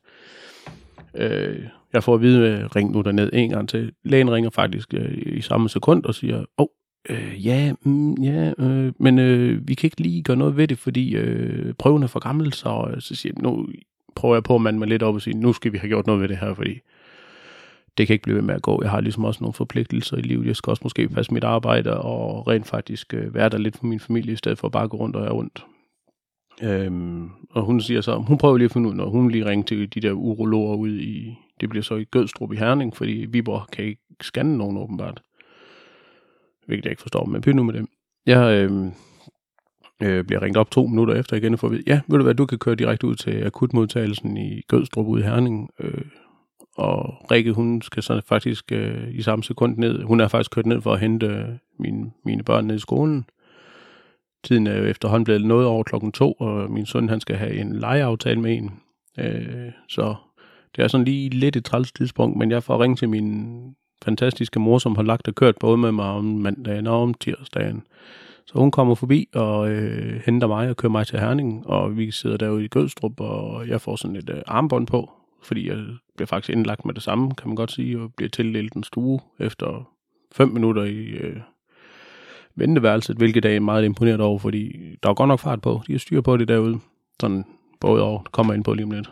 Øh, 1.15 1.63
jeg 1.93 2.03
får 2.03 2.13
at 2.13 2.21
vide, 2.21 2.49
øh, 2.49 2.65
ring 2.75 2.91
nu 2.91 3.01
derned 3.01 3.29
en 3.33 3.49
gang 3.49 3.69
til. 3.69 3.91
Lægen 4.03 4.31
ringer 4.31 4.49
faktisk 4.49 4.93
øh, 4.93 5.17
i 5.25 5.41
samme 5.41 5.69
sekund 5.69 6.03
og 6.05 6.15
siger, 6.15 6.37
åh, 6.37 6.45
oh, 6.57 6.67
øh, 7.09 7.45
ja, 7.45 7.73
mm, 7.83 8.13
ja 8.13 8.53
øh, 8.57 8.93
men 8.97 9.19
øh, 9.19 9.67
vi 9.67 9.73
kan 9.73 9.87
ikke 9.87 10.01
lige 10.01 10.23
gøre 10.23 10.37
noget 10.37 10.57
ved 10.57 10.67
det, 10.67 10.77
fordi 10.77 11.15
øh, 11.15 11.73
prøven 11.73 12.03
er 12.03 12.07
for 12.07 12.19
gammel, 12.19 12.53
så, 12.53 12.91
øh, 12.93 13.01
så 13.01 13.15
siger 13.15 13.33
jeg, 13.35 13.43
nu 13.43 13.67
prøver 14.15 14.35
jeg 14.35 14.43
på 14.43 14.55
at 14.55 14.61
mande 14.61 14.79
mig 14.79 14.87
lidt 14.87 15.03
op 15.03 15.15
og 15.15 15.21
sige, 15.21 15.37
nu 15.37 15.53
skal 15.53 15.73
vi 15.73 15.77
have 15.77 15.87
gjort 15.87 16.07
noget 16.07 16.21
ved 16.21 16.27
det 16.27 16.37
her, 16.37 16.53
fordi 16.53 16.79
det 17.97 18.07
kan 18.07 18.13
ikke 18.13 18.23
blive 18.23 18.35
ved 18.35 18.43
med 18.43 18.55
at 18.55 18.61
gå. 18.61 18.81
Jeg 18.83 18.91
har 18.91 19.01
ligesom 19.01 19.25
også 19.25 19.43
nogle 19.43 19.53
forpligtelser 19.53 20.17
i 20.17 20.21
livet. 20.21 20.47
Jeg 20.47 20.55
skal 20.55 20.71
også 20.71 20.81
måske 20.83 21.09
passe 21.09 21.33
mit 21.33 21.43
arbejde 21.43 22.01
og 22.01 22.47
rent 22.47 22.67
faktisk 22.67 23.13
øh, 23.13 23.33
være 23.33 23.49
der 23.49 23.57
lidt 23.57 23.77
for 23.77 23.85
min 23.85 23.99
familie, 23.99 24.33
i 24.33 24.35
stedet 24.35 24.57
for 24.57 24.67
at 24.67 24.71
bare 24.71 24.87
gå 24.87 24.97
rundt 24.97 25.15
og 25.15 25.21
være 25.21 25.31
ondt. 25.31 25.65
Øhm, 26.63 27.29
og 27.51 27.63
hun 27.63 27.81
siger 27.81 28.01
så, 28.01 28.15
hun 28.15 28.37
prøver 28.37 28.57
lige 28.57 28.65
at 28.65 28.71
finde 28.71 28.89
ud, 28.89 28.93
når 28.93 29.09
hun 29.09 29.31
lige 29.31 29.45
ringer 29.45 29.65
til 29.65 29.93
de 29.93 29.99
der 29.99 30.11
urologer 30.11 30.75
ud 30.75 30.95
i, 30.99 31.37
det 31.61 31.69
bliver 31.69 31.83
så 31.83 31.95
i 31.95 32.03
Gødstrup 32.03 32.53
i 32.53 32.55
Herning, 32.55 32.95
fordi 32.95 33.25
Viborg 33.29 33.67
kan 33.71 33.85
ikke 33.85 34.01
scanne 34.21 34.57
nogen 34.57 34.77
åbenbart. 34.77 35.21
Hvilket 36.65 36.85
jeg 36.85 36.91
ikke 36.91 37.01
forstår, 37.01 37.25
men 37.25 37.41
pyt 37.41 37.55
nu 37.55 37.63
med 37.63 37.73
det. 37.73 37.85
Jeg 38.25 38.53
øh, 38.53 38.91
øh, 40.03 40.23
bliver 40.23 40.41
ringet 40.41 40.57
op 40.57 40.71
to 40.71 40.87
minutter 40.87 41.13
efter 41.15 41.37
igen 41.37 41.53
og 41.53 41.59
får 41.59 41.67
at 41.67 41.71
vide, 41.71 41.83
ja, 41.87 42.01
ved 42.07 42.17
du 42.17 42.23
hvad, 42.23 42.35
du 42.35 42.45
kan 42.45 42.59
køre 42.59 42.75
direkte 42.75 43.07
ud 43.07 43.15
til 43.15 43.45
akutmodtagelsen 43.45 44.37
i 44.37 44.61
Gødstrup 44.67 45.07
ud 45.07 45.19
i 45.19 45.23
Herning. 45.23 45.69
Øh, 45.79 46.05
og 46.75 47.31
Rikke, 47.31 47.51
hun 47.51 47.81
skal 47.81 48.03
så 48.03 48.21
faktisk 48.27 48.71
øh, 48.71 49.15
i 49.15 49.21
samme 49.21 49.43
sekund 49.43 49.77
ned, 49.77 50.03
hun 50.03 50.19
er 50.19 50.27
faktisk 50.27 50.51
kørt 50.51 50.65
ned 50.65 50.81
for 50.81 50.93
at 50.93 50.99
hente 50.99 51.25
øh, 51.25 51.45
mine, 51.79 52.11
mine 52.25 52.43
børn 52.43 52.65
ned 52.65 52.75
i 52.75 52.79
skolen. 52.79 53.25
Tiden 54.43 54.67
er 54.67 54.77
jo 54.77 54.83
efterhånden 54.83 55.23
blevet 55.23 55.45
noget 55.45 55.67
over 55.67 55.83
klokken 55.83 56.11
to, 56.11 56.31
og 56.31 56.71
min 56.71 56.85
søn 56.85 57.09
han 57.09 57.21
skal 57.21 57.35
have 57.35 57.53
en 57.53 57.75
legeaftale 57.75 58.41
med 58.41 58.57
en. 58.57 58.71
Øh, 59.19 59.71
så 59.87 60.15
det 60.75 60.83
er 60.83 60.87
sådan 60.87 61.05
lige 61.05 61.29
lidt 61.29 61.55
et 61.55 61.65
træls 61.65 61.91
tidspunkt, 61.91 62.37
men 62.37 62.51
jeg 62.51 62.63
får 62.63 62.83
ringe 62.83 62.95
til 62.95 63.09
min 63.09 63.57
fantastiske 64.03 64.59
mor, 64.59 64.77
som 64.77 64.95
har 64.95 65.03
lagt 65.03 65.27
og 65.27 65.35
kørt 65.35 65.55
både 65.59 65.77
med 65.77 65.91
mig 65.91 66.05
om 66.05 66.25
mandagen 66.25 66.87
og 66.87 67.01
om 67.01 67.13
tirsdagen. 67.13 67.83
Så 68.45 68.59
hun 68.59 68.71
kommer 68.71 68.95
forbi 68.95 69.27
og 69.33 69.71
øh, 69.71 70.21
henter 70.25 70.47
mig 70.47 70.69
og 70.69 70.77
kører 70.77 70.91
mig 70.91 71.07
til 71.07 71.19
Herning, 71.19 71.67
og 71.67 71.97
vi 71.97 72.11
sidder 72.11 72.37
derude 72.37 72.65
i 72.65 72.67
Gødstrup, 72.67 73.19
og 73.19 73.67
jeg 73.67 73.81
får 73.81 73.95
sådan 73.95 74.15
et 74.15 74.29
øh, 74.29 74.41
armbånd 74.47 74.87
på, 74.87 75.11
fordi 75.43 75.69
jeg 75.69 75.77
bliver 76.15 76.27
faktisk 76.27 76.49
indlagt 76.49 76.85
med 76.85 76.93
det 76.93 77.03
samme, 77.03 77.31
kan 77.31 77.47
man 77.47 77.55
godt 77.55 77.71
sige, 77.71 77.99
og 77.99 78.13
bliver 78.13 78.29
tildelt 78.29 78.73
en 78.73 78.83
stue 78.83 79.19
efter 79.39 79.91
fem 80.31 80.49
minutter 80.49 80.83
i 80.83 81.05
øh, 81.05 81.37
venteværelset, 82.55 83.17
hvilket 83.17 83.45
er 83.45 83.59
meget 83.59 83.85
imponeret 83.85 84.21
over, 84.21 84.39
fordi 84.39 84.95
der 85.03 85.09
er 85.09 85.13
godt 85.13 85.27
nok 85.27 85.39
fart 85.39 85.61
på. 85.61 85.81
De 85.87 85.91
har 85.91 85.99
styr 85.99 86.21
på 86.21 86.37
det 86.37 86.47
derude. 86.47 86.79
Sådan 87.19 87.45
både 87.79 88.03
over, 88.03 88.21
kommer 88.31 88.53
ind 88.53 88.63
på 88.63 88.73
lige 88.73 88.85
om 88.85 88.91
lidt. 88.91 89.11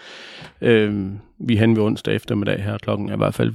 øhm, 0.70 1.18
vi 1.38 1.56
hen 1.56 1.76
ved 1.76 1.82
onsdag 1.82 2.14
eftermiddag 2.14 2.62
her, 2.62 2.78
klokken 2.78 3.08
er 3.08 3.14
i 3.14 3.16
hvert 3.16 3.34
fald 3.34 3.54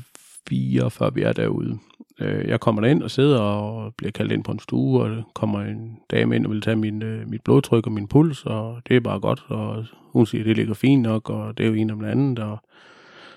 fire, 0.50 0.92
før 0.92 1.10
vi 1.10 1.22
er 1.22 1.34
derude. 1.34 1.78
Øh, 2.20 2.48
jeg 2.48 2.60
kommer 2.60 2.88
ind 2.88 3.04
og 3.04 3.12
sidder 3.12 3.40
og 3.40 3.94
bliver 3.96 4.12
kaldt 4.12 4.32
ind 4.32 4.44
på 4.44 4.52
en 4.52 4.60
stue, 4.60 5.02
og 5.02 5.24
kommer 5.34 5.62
en 5.62 5.98
dame 6.12 6.36
ind 6.36 6.46
og 6.46 6.52
vil 6.52 6.62
tage 6.62 6.76
min, 6.76 7.04
øh, 7.04 7.30
mit 7.30 7.42
blodtryk 7.42 7.86
og 7.86 7.92
min 7.92 8.08
puls, 8.08 8.46
og 8.46 8.82
det 8.88 8.96
er 8.96 9.00
bare 9.00 9.20
godt, 9.20 9.44
og 9.48 9.86
hun 10.12 10.26
siger, 10.26 10.42
at 10.42 10.46
det 10.46 10.58
ligger 10.58 10.74
fint 10.74 11.02
nok, 11.02 11.30
og 11.30 11.58
det 11.58 11.64
er 11.64 11.68
jo 11.68 11.74
en 11.74 11.90
om 11.90 12.00
den 12.00 12.10
anden, 12.10 12.38
og 12.38 12.58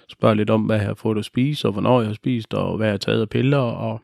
spørger 0.08 0.34
lidt 0.34 0.50
om, 0.50 0.62
hvad 0.62 0.76
jeg 0.76 0.86
har 0.86 0.94
fået 0.94 1.18
at 1.18 1.24
spise, 1.24 1.68
og 1.68 1.72
hvornår 1.72 2.00
jeg 2.00 2.08
har 2.08 2.14
spist, 2.14 2.54
og 2.54 2.76
hvad 2.76 2.86
jeg 2.86 2.92
har 2.92 2.98
taget 2.98 3.20
af 3.20 3.28
piller, 3.28 3.58
og 3.58 4.00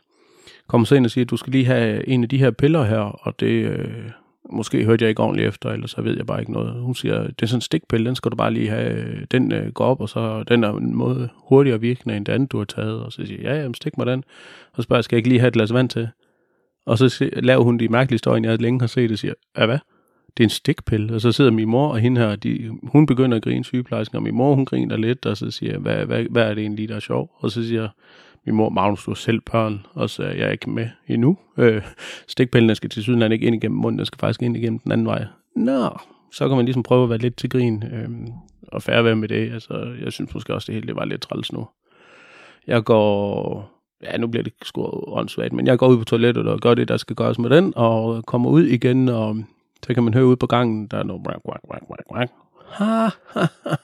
kommer 0.66 0.84
så 0.84 0.94
ind 0.94 1.04
og 1.04 1.10
siger, 1.10 1.24
at 1.24 1.30
du 1.30 1.36
skal 1.36 1.52
lige 1.52 1.64
have 1.64 2.08
en 2.08 2.22
af 2.22 2.28
de 2.28 2.38
her 2.38 2.50
piller 2.50 2.84
her, 2.84 2.98
og 2.98 3.40
det, 3.40 3.64
øh, 3.64 4.10
måske 4.52 4.84
hørte 4.84 5.02
jeg 5.02 5.08
ikke 5.08 5.22
ordentligt 5.22 5.48
efter, 5.48 5.70
eller 5.70 5.86
så 5.86 6.02
ved 6.02 6.16
jeg 6.16 6.26
bare 6.26 6.40
ikke 6.40 6.52
noget. 6.52 6.72
Hun 6.72 6.94
siger, 6.94 7.22
det 7.22 7.42
er 7.42 7.46
sådan 7.46 7.56
en 7.56 7.60
stikpille, 7.60 8.06
den 8.06 8.16
skal 8.16 8.30
du 8.30 8.36
bare 8.36 8.52
lige 8.52 8.68
have, 8.68 9.06
den 9.30 9.52
øh, 9.52 9.72
går 9.72 9.84
op, 9.84 10.00
og 10.00 10.08
så 10.08 10.42
den 10.42 10.64
er 10.64 10.72
en 10.72 10.94
måde 10.94 11.28
hurtigere 11.34 11.80
virkende 11.80 12.16
end 12.16 12.26
det 12.26 12.32
andet, 12.32 12.52
du 12.52 12.58
har 12.58 12.64
taget. 12.64 13.00
Og 13.00 13.12
så 13.12 13.26
siger 13.26 13.42
jeg, 13.42 13.50
ja, 13.50 13.60
jamen, 13.60 13.74
stik 13.74 13.98
mig 13.98 14.06
den. 14.06 14.24
Og 14.72 14.76
så 14.76 14.82
spørger 14.82 14.98
jeg, 14.98 15.04
skal 15.04 15.16
jeg 15.16 15.18
ikke 15.18 15.28
lige 15.28 15.40
have 15.40 15.48
et 15.48 15.54
glas 15.54 15.72
vand 15.72 15.88
til? 15.88 16.08
Og 16.86 16.98
så 16.98 17.30
laver 17.32 17.64
hun 17.64 17.78
de 17.78 17.88
mærkelige 17.88 18.20
øjne, 18.30 18.48
jeg 18.48 18.62
længe 18.62 18.80
har 18.80 18.86
set, 18.86 19.12
og 19.12 19.18
siger, 19.18 19.34
ja 19.58 19.66
hvad? 19.66 19.78
Det 20.36 20.44
er 20.44 20.46
en 20.46 20.50
stikpille. 20.50 21.14
Og 21.14 21.20
så 21.20 21.32
sidder 21.32 21.50
min 21.50 21.68
mor 21.68 21.88
og 21.88 21.98
hende 21.98 22.20
her, 22.20 22.36
de, 22.36 22.70
hun 22.82 23.06
begynder 23.06 23.36
at 23.36 23.42
grine 23.42 23.64
sygeplejersken, 23.64 24.16
og 24.16 24.22
min 24.22 24.34
mor 24.34 24.54
hun 24.54 24.64
griner 24.64 24.96
lidt, 24.96 25.26
og 25.26 25.36
så 25.36 25.50
siger 25.50 25.72
jeg, 25.72 25.80
hvad, 25.80 26.06
hvad, 26.06 26.24
hvad 26.30 26.42
er 26.42 26.54
det 26.54 26.60
egentlig, 26.60 26.88
der 26.88 26.96
er 26.96 27.00
sjov? 27.00 27.30
Og 27.38 27.50
så 27.50 27.68
siger 27.68 27.88
min 28.48 28.56
mor, 28.56 28.68
Magnus, 28.68 29.04
du 29.04 29.10
har 29.10 29.14
selv 29.14 29.40
børn, 29.40 29.86
og 29.94 30.10
så 30.10 30.22
er 30.22 30.32
jeg 30.32 30.52
ikke 30.52 30.70
med 30.70 30.88
endnu. 31.08 31.38
Øh, 31.56 31.82
stikpillene 32.28 32.74
skal 32.74 32.90
til 32.90 33.02
sydenland 33.02 33.32
ikke 33.32 33.46
ind 33.46 33.56
igennem 33.56 33.78
munden, 33.78 33.98
den 33.98 34.06
skal 34.06 34.18
faktisk 34.18 34.42
ind 34.42 34.56
igennem 34.56 34.78
den 34.78 34.92
anden 34.92 35.06
vej. 35.06 35.24
Nå, 35.56 35.98
så 36.32 36.48
kan 36.48 36.56
man 36.56 36.64
ligesom 36.64 36.82
prøve 36.82 37.02
at 37.04 37.10
være 37.10 37.18
lidt 37.18 37.36
til 37.36 37.50
grin, 37.50 37.84
øh, 37.92 38.08
og 38.72 38.82
færre 38.82 39.04
være 39.04 39.16
med 39.16 39.28
det. 39.28 39.52
Altså, 39.52 39.94
jeg 40.04 40.12
synes 40.12 40.34
måske 40.34 40.54
også, 40.54 40.66
det 40.66 40.74
hele 40.74 40.86
det 40.86 40.96
var 40.96 41.04
lidt 41.04 41.22
træls 41.22 41.52
nu. 41.52 41.68
Jeg 42.66 42.84
går 42.84 43.78
ja, 44.02 44.16
nu 44.16 44.26
bliver 44.26 44.42
det 44.42 44.52
sgu 44.62 45.04
åndssvagt, 45.06 45.52
men 45.52 45.66
jeg 45.66 45.78
går 45.78 45.88
ud 45.88 45.98
på 45.98 46.04
toilettet 46.04 46.48
og 46.48 46.60
gør 46.60 46.74
det, 46.74 46.88
der 46.88 46.96
skal 46.96 47.16
gøres 47.16 47.38
med 47.38 47.50
den, 47.50 47.72
og 47.76 48.26
kommer 48.26 48.50
ud 48.50 48.64
igen, 48.64 49.08
og 49.08 49.36
så 49.86 49.94
kan 49.94 50.02
man 50.02 50.14
høre 50.14 50.26
ud 50.26 50.36
på 50.36 50.46
gangen, 50.46 50.86
der 50.86 50.98
er 50.98 51.02
noget 51.02 51.22
quack, 51.24 51.40
quack, 51.46 51.86
quack, 51.86 52.04
quack, 52.12 52.32
Ha, 52.70 53.08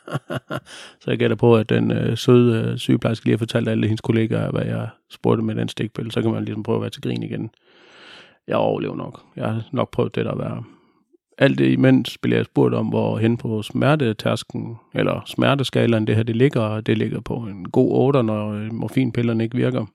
så 1.01 1.11
jeg 1.11 1.19
gætter 1.19 1.37
på, 1.37 1.57
at 1.57 1.69
den 1.69 1.91
øh, 1.91 2.17
søde 2.17 2.71
øh, 2.71 2.79
sygeplejerske 2.79 3.25
lige 3.27 3.33
har 3.33 3.39
fortalt 3.39 3.69
alle 3.69 3.87
hendes 3.87 4.01
kollegaer, 4.01 4.51
hvad 4.51 4.65
jeg 4.65 4.89
spurgte 5.11 5.43
med 5.43 5.55
den 5.55 5.69
stikpille. 5.69 6.13
Så 6.13 6.23
kan 6.23 6.31
man 6.31 6.45
ligesom 6.45 6.63
prøve 6.63 6.77
at 6.77 6.83
være 6.83 6.91
til 6.91 7.03
grin 7.03 7.23
igen. 7.23 7.51
Jeg 8.49 8.57
overlever 8.57 8.97
nok. 8.97 9.21
Jeg 9.37 9.45
har 9.45 9.63
nok 9.73 9.91
prøvet 9.91 10.15
det 10.15 10.25
der 10.25 10.37
være. 10.37 10.65
Alt 11.39 11.59
det 11.59 11.73
imens 11.73 12.19
bliver 12.19 12.37
jeg 12.37 12.45
spurgt 12.45 12.75
om, 12.75 12.87
hvor 12.87 13.19
hen 13.19 13.37
på 13.37 13.63
smertetærsken, 13.63 14.77
eller 14.95 15.23
smerteskalaen 15.27 16.07
det 16.07 16.17
her 16.17 16.23
det 16.23 16.37
ligger. 16.37 16.81
Det 16.81 16.99
ligger 16.99 17.21
på 17.21 17.35
en 17.35 17.69
god 17.69 17.93
8, 17.93 18.23
når 18.23 18.53
øh, 18.53 18.73
morfinpillerne 18.73 19.45
ikke 19.45 19.57
virker. 19.57 19.87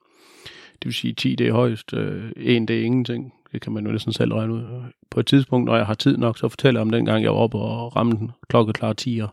Det 0.79 0.85
vil 0.85 0.93
sige 0.93 1.13
10 1.13 1.35
det 1.35 1.47
er 1.47 1.53
højst, 1.53 1.93
øh, 1.93 2.31
1 2.35 2.67
det 2.67 2.79
er 2.79 2.83
ingenting. 2.83 3.33
Det 3.51 3.61
kan 3.61 3.73
man 3.73 3.85
jo 3.85 3.91
næsten 3.91 4.13
selv 4.13 4.33
regne 4.33 4.53
ud. 4.53 4.83
På 5.09 5.19
et 5.19 5.25
tidspunkt, 5.25 5.65
når 5.65 5.75
jeg 5.75 5.85
har 5.85 5.93
tid 5.93 6.17
nok, 6.17 6.37
så 6.37 6.49
fortæller 6.49 6.79
jeg 6.79 6.81
om 6.81 6.91
den 6.91 7.05
gang, 7.05 7.23
jeg 7.23 7.31
var 7.31 7.37
oppe 7.37 7.57
og 7.57 7.95
ramte 7.95 8.17
den 8.17 8.31
klokkeklar 8.49 8.93
10'er, 9.01 9.27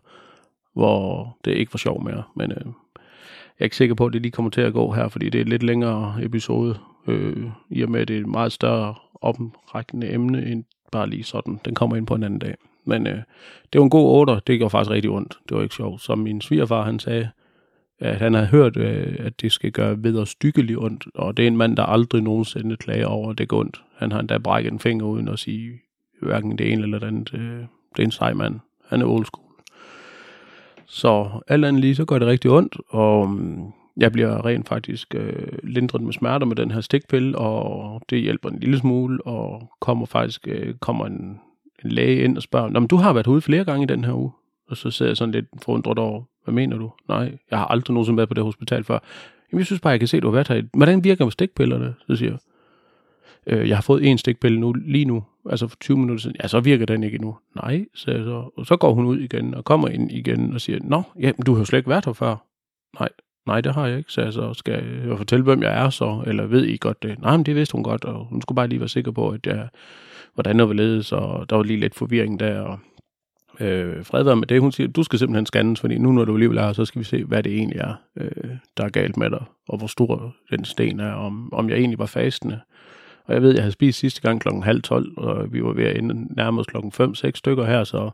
hvor 0.73 1.37
det 1.45 1.51
ikke 1.51 1.73
var 1.73 1.77
sjov 1.77 2.03
mere. 2.03 2.23
Men 2.35 2.51
øh, 2.51 2.65
jeg 2.65 3.59
er 3.59 3.63
ikke 3.63 3.75
sikker 3.75 3.95
på, 3.95 4.05
at 4.05 4.13
det 4.13 4.21
lige 4.21 4.31
kommer 4.31 4.51
til 4.51 4.61
at 4.61 4.73
gå 4.73 4.91
her, 4.91 5.07
fordi 5.07 5.29
det 5.29 5.37
er 5.37 5.41
et 5.41 5.49
lidt 5.49 5.63
længere 5.63 6.15
episode, 6.21 6.77
øh, 7.07 7.45
i 7.69 7.81
og 7.81 7.91
med, 7.91 8.01
at 8.01 8.07
det 8.07 8.15
er 8.15 8.19
et 8.19 8.27
meget 8.27 8.51
større 8.51 8.95
oprækkende 9.21 10.13
emne, 10.13 10.45
end 10.45 10.63
bare 10.91 11.09
lige 11.09 11.23
sådan. 11.23 11.59
Den 11.65 11.75
kommer 11.75 11.95
ind 11.95 12.07
på 12.07 12.15
en 12.15 12.23
anden 12.23 12.39
dag. 12.39 12.55
Men 12.85 13.07
øh, 13.07 13.21
det 13.73 13.79
var 13.79 13.83
en 13.83 13.89
god 13.89 14.09
order. 14.09 14.39
Det 14.39 14.57
gjorde 14.57 14.69
faktisk 14.69 14.91
rigtig 14.91 15.11
ondt. 15.11 15.37
Det 15.49 15.57
var 15.57 15.63
ikke 15.63 15.75
sjovt. 15.75 16.01
Som 16.01 16.19
min 16.19 16.41
svigerfar, 16.41 16.83
han 16.83 16.99
sagde, 16.99 17.29
at 17.99 18.17
han 18.17 18.33
har 18.33 18.45
hørt, 18.45 18.77
øh, 18.77 19.15
at 19.19 19.41
det 19.41 19.51
skal 19.51 19.71
gøre 19.71 20.03
ved 20.03 20.15
og 20.15 20.27
stykkeligt 20.27 20.79
ondt, 20.79 21.07
og 21.15 21.37
det 21.37 21.43
er 21.43 21.47
en 21.47 21.57
mand, 21.57 21.77
der 21.77 21.83
aldrig 21.83 22.21
nogensinde 22.21 22.77
klager 22.77 23.05
over, 23.05 23.31
at 23.31 23.37
det 23.37 23.47
går 23.47 23.59
ondt. 23.59 23.83
Han 23.95 24.11
har 24.11 24.19
endda 24.19 24.37
brækket 24.37 24.71
en 24.73 24.79
finger 24.79 25.05
uden 25.05 25.27
at 25.27 25.39
sige 25.39 25.71
hverken 26.21 26.57
det 26.57 26.71
ene 26.71 26.83
eller 26.83 26.99
det 26.99 27.07
andet. 27.07 27.33
Øh, 27.33 27.59
det 27.95 27.99
er 27.99 28.03
en 28.03 28.11
sej 28.11 28.33
mand. 28.33 28.59
Han 28.87 29.01
er 29.01 29.05
old 29.05 29.25
school. 29.25 29.47
Så 30.85 31.29
alt 31.47 31.65
andet 31.65 31.81
lige, 31.81 31.95
så 31.95 32.05
gør 32.05 32.19
det 32.19 32.27
rigtig 32.27 32.51
ondt, 32.51 32.77
og 32.87 33.29
mm, 33.29 33.63
jeg 33.97 34.11
bliver 34.11 34.45
rent 34.45 34.67
faktisk 34.67 35.15
øh, 35.15 35.59
lindret 35.63 36.01
med 36.01 36.13
smerter 36.13 36.45
med 36.45 36.55
den 36.55 36.71
her 36.71 36.81
stikpille, 36.81 37.37
og 37.37 38.01
det 38.09 38.21
hjælper 38.21 38.49
en 38.49 38.59
lille 38.59 38.77
smule, 38.77 39.21
og 39.27 39.71
kommer 39.79 40.05
faktisk 40.05 40.47
øh, 40.47 40.75
kommer 40.75 41.05
en, 41.05 41.39
en 41.83 41.91
læge 41.91 42.23
ind 42.23 42.37
og 42.37 42.43
spørger, 42.43 42.69
Nå, 42.69 42.79
men 42.79 42.87
du 42.87 42.95
har 42.95 43.13
været 43.13 43.27
ude 43.27 43.41
flere 43.41 43.65
gange 43.65 43.83
i 43.83 43.87
den 43.87 44.03
her 44.03 44.13
uge. 44.13 44.31
Og 44.67 44.77
så 44.77 44.91
sidder 44.91 45.09
jeg 45.09 45.17
sådan 45.17 45.31
lidt 45.31 45.45
forundret 45.61 45.99
over, 45.99 46.23
hvad 46.43 46.53
mener 46.53 46.77
du? 46.77 46.91
Nej, 47.07 47.37
jeg 47.51 47.59
har 47.59 47.65
aldrig 47.65 47.93
nogensinde 47.93 48.17
været 48.17 48.29
på 48.29 48.33
det 48.33 48.43
hospital 48.43 48.83
før. 48.83 48.99
Jamen, 49.51 49.59
jeg 49.59 49.65
synes 49.65 49.81
bare, 49.81 49.91
jeg 49.91 49.99
kan 49.99 50.07
se, 50.07 50.19
du 50.19 50.27
har 50.27 50.33
været 50.33 50.47
her. 50.47 50.61
Hvordan 50.73 51.03
virker 51.03 51.29
stikpillerne? 51.29 51.93
Så 52.07 52.15
siger 52.15 52.31
jeg, 52.31 52.39
øh, 53.57 53.69
jeg 53.69 53.77
har 53.77 53.81
fået 53.81 54.05
en 54.05 54.17
stikpille 54.17 54.59
nu, 54.59 54.73
lige 54.73 55.05
nu, 55.05 55.23
altså 55.49 55.67
for 55.67 55.77
20 55.79 55.97
minutter 55.97 56.21
siden. 56.21 56.35
Ja, 56.43 56.47
så 56.47 56.59
virker 56.59 56.85
den 56.85 57.03
ikke 57.03 57.17
nu. 57.17 57.37
Nej, 57.55 57.85
så, 57.93 58.05
så. 58.05 58.51
Og 58.57 58.65
så 58.65 58.77
går 58.77 58.93
hun 58.93 59.05
ud 59.05 59.19
igen 59.19 59.53
og 59.53 59.65
kommer 59.65 59.87
ind 59.87 60.11
igen 60.11 60.53
og 60.53 60.61
siger, 60.61 60.79
Nå, 60.81 61.03
ja, 61.19 61.31
du 61.45 61.53
har 61.53 61.59
jo 61.59 61.65
slet 61.65 61.79
ikke 61.79 61.89
været 61.89 62.05
her 62.05 62.13
før. 62.13 62.35
Nej, 62.99 63.09
nej, 63.47 63.61
det 63.61 63.73
har 63.73 63.87
jeg 63.87 63.97
ikke, 63.97 64.11
så 64.11 64.21
jeg 64.21 64.33
så. 64.33 64.53
Skal 64.53 64.73
jeg 65.07 65.17
fortælle, 65.17 65.43
hvem 65.43 65.63
jeg 65.63 65.85
er 65.85 65.89
så? 65.89 66.23
Eller 66.27 66.45
ved 66.45 66.65
I 66.65 66.77
godt 66.77 67.03
det? 67.03 67.19
Nej, 67.19 67.37
men 67.37 67.45
det 67.45 67.55
vidste 67.55 67.73
hun 67.73 67.83
godt, 67.83 68.05
og 68.05 68.25
hun 68.25 68.41
skulle 68.41 68.55
bare 68.55 68.67
lige 68.67 68.79
være 68.79 68.89
sikker 68.89 69.11
på, 69.11 69.29
at 69.29 69.47
jeg, 69.47 69.67
hvordan 70.33 70.59
det 70.59 70.67
var 70.67 70.73
ledes, 70.73 71.11
og 71.11 71.49
der 71.49 71.55
var 71.55 71.63
lige 71.63 71.79
lidt 71.79 71.95
forvirring 71.95 72.39
der, 72.39 72.61
og 72.61 72.79
øh, 73.59 74.05
fred 74.05 74.23
være 74.23 74.35
med 74.35 74.47
det. 74.47 74.61
Hun 74.61 74.71
siger, 74.71 74.87
du 74.87 75.03
skal 75.03 75.19
simpelthen 75.19 75.45
scannes, 75.45 75.79
fordi 75.79 75.97
nu 75.97 76.11
når 76.11 76.25
du 76.25 76.33
alligevel 76.33 76.57
er 76.57 76.73
så 76.73 76.85
skal 76.85 76.99
vi 76.99 77.05
se, 77.05 77.23
hvad 77.23 77.43
det 77.43 77.53
egentlig 77.53 77.79
er, 77.79 77.93
øh, 78.17 78.49
der 78.77 78.83
er 78.83 78.89
galt 78.89 79.17
med 79.17 79.29
dig, 79.29 79.43
og 79.67 79.77
hvor 79.77 79.87
stor 79.87 80.35
den 80.49 80.65
sten 80.65 80.99
er, 80.99 81.11
om, 81.11 81.53
om 81.53 81.69
jeg 81.69 81.77
egentlig 81.77 81.99
var 81.99 82.05
fastende. 82.05 82.59
Og 83.25 83.33
jeg 83.33 83.41
ved, 83.41 83.53
jeg 83.53 83.61
havde 83.61 83.71
spist 83.71 83.99
sidste 83.99 84.21
gang 84.21 84.41
klokken 84.41 84.63
halv 84.63 84.81
tolv, 84.81 85.17
og 85.17 85.53
vi 85.53 85.63
var 85.63 85.73
ved 85.73 85.85
at 85.85 85.97
ende 85.97 86.35
nærmest 86.35 86.69
klokken 86.69 86.91
5-6 87.01 87.31
stykker 87.35 87.65
her, 87.65 87.83
så 87.83 88.09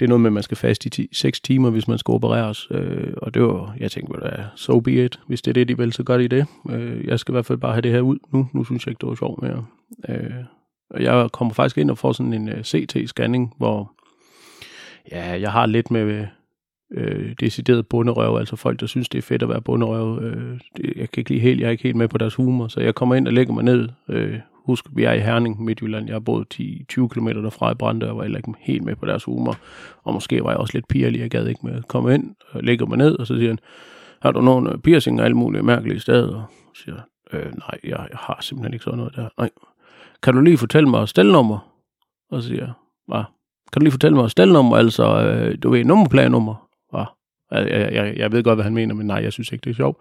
det 0.00 0.06
er 0.06 0.08
noget 0.08 0.20
med, 0.20 0.28
at 0.28 0.32
man 0.32 0.42
skal 0.42 0.56
fast 0.56 0.86
i 0.86 1.08
6 1.12 1.40
timer, 1.40 1.70
hvis 1.70 1.88
man 1.88 1.98
skal 1.98 2.12
opereres. 2.12 2.68
Øh, 2.70 3.12
og 3.16 3.34
det 3.34 3.42
var, 3.42 3.74
jeg 3.78 3.90
tænkte, 3.90 4.12
well, 4.12 4.44
so 4.56 4.80
be 4.80 5.04
it. 5.04 5.20
Hvis 5.26 5.42
det 5.42 5.50
er 5.50 5.52
det, 5.52 5.68
de 5.68 5.76
vil, 5.76 5.92
så 5.92 6.02
gør 6.02 6.18
de 6.18 6.28
det. 6.28 6.46
Øh, 6.70 7.06
jeg 7.06 7.18
skal 7.18 7.32
i 7.32 7.34
hvert 7.34 7.46
fald 7.46 7.58
bare 7.58 7.72
have 7.72 7.82
det 7.82 7.90
her 7.90 8.00
ud 8.00 8.18
nu. 8.32 8.48
Nu 8.52 8.64
synes 8.64 8.86
jeg 8.86 8.92
ikke, 8.92 9.00
det 9.00 9.08
var 9.08 9.14
sjovt 9.14 9.42
mere. 9.42 9.64
Øh, 10.08 10.44
og 10.90 11.02
jeg 11.02 11.28
kommer 11.32 11.54
faktisk 11.54 11.78
ind 11.78 11.90
og 11.90 11.98
får 11.98 12.12
sådan 12.12 12.32
en 12.32 12.48
øh, 12.48 12.54
uh, 12.54 12.60
CT-scanning, 12.60 13.54
hvor 13.58 13.92
ja, 15.12 15.40
jeg 15.40 15.52
har 15.52 15.66
lidt 15.66 15.90
med 15.90 16.26
øh, 16.92 17.34
decideret 17.40 17.86
bunderøv, 17.86 18.36
altså 18.36 18.56
folk, 18.56 18.80
der 18.80 18.86
synes, 18.86 19.08
det 19.08 19.18
er 19.18 19.22
fedt 19.22 19.42
at 19.42 19.48
være 19.48 19.60
bunderøv. 19.60 20.18
Øh, 20.22 20.60
det, 20.76 20.92
jeg 20.96 21.10
kan 21.10 21.20
ikke 21.20 21.30
lige 21.30 21.40
helt, 21.40 21.60
jeg 21.60 21.66
er 21.66 21.70
ikke 21.70 21.82
helt 21.82 21.96
med 21.96 22.08
på 22.08 22.18
deres 22.18 22.34
humor, 22.34 22.68
så 22.68 22.80
jeg 22.80 22.94
kommer 22.94 23.14
ind 23.14 23.26
og 23.26 23.32
lægger 23.32 23.54
mig 23.54 23.64
ned. 23.64 23.88
Øh, 24.08 24.38
husk, 24.64 24.84
vi 24.92 25.04
er 25.04 25.12
i 25.12 25.20
Herning, 25.20 25.64
Midtjylland. 25.64 26.06
Jeg 26.06 26.14
har 26.14 26.20
boet 26.20 26.60
10-20 26.60 27.08
km 27.08 27.28
derfra 27.28 27.72
i 27.72 27.74
Brande, 27.74 28.10
og 28.10 28.16
var 28.16 28.22
heller 28.22 28.38
ikke 28.38 28.52
helt 28.60 28.84
med 28.84 28.96
på 28.96 29.06
deres 29.06 29.24
humor. 29.24 29.56
Og 30.02 30.14
måske 30.14 30.44
var 30.44 30.50
jeg 30.50 30.58
også 30.58 30.76
lidt 30.76 30.88
pigerlig, 30.88 31.20
jeg 31.20 31.30
gad 31.30 31.46
ikke 31.46 31.66
med 31.66 31.74
at 31.74 31.88
komme 31.88 32.14
ind 32.14 32.34
og 32.50 32.62
lægger 32.62 32.86
mig 32.86 32.98
ned, 32.98 33.18
og 33.18 33.26
så 33.26 33.34
siger 33.34 33.48
han, 33.48 33.58
har 34.22 34.32
du 34.32 34.40
nogen 34.40 34.66
øh, 34.66 34.78
piercing 34.78 35.20
og 35.20 35.24
alle 35.24 35.36
mulige 35.36 35.62
mærkelige 35.62 36.00
steder? 36.00 36.34
Og 36.34 36.44
siger 36.74 36.96
øh, 37.32 37.44
nej, 37.44 37.78
jeg, 37.84 38.08
jeg 38.10 38.18
har 38.18 38.38
simpelthen 38.40 38.72
ikke 38.72 38.84
sådan 38.84 38.98
noget 38.98 39.16
der. 39.16 39.28
Nej. 39.38 39.50
Kan 40.22 40.34
du 40.34 40.40
lige 40.40 40.58
fortælle 40.58 40.88
mig 40.88 41.08
stelnummer? 41.08 41.58
Og 42.30 42.42
så 42.42 42.48
siger 42.48 42.64
jeg, 42.64 42.72
hvad? 43.06 43.22
Kan 43.72 43.80
du 43.80 43.84
lige 43.84 43.92
fortælle 43.92 44.16
mig 44.16 44.30
stelnummer, 44.30 44.76
altså, 44.76 45.22
øh, 45.22 45.58
du 45.62 45.70
ved, 45.70 45.84
nummerplanummer? 45.84 46.68
Var. 46.92 47.14
Jeg, 47.50 47.90
jeg, 47.92 48.14
jeg 48.16 48.32
ved 48.32 48.42
godt, 48.44 48.56
hvad 48.56 48.64
han 48.64 48.74
mener, 48.74 48.94
men 48.94 49.06
nej, 49.06 49.20
jeg 49.22 49.32
synes 49.32 49.52
ikke, 49.52 49.64
det 49.64 49.70
er 49.70 49.74
sjovt. 49.74 49.98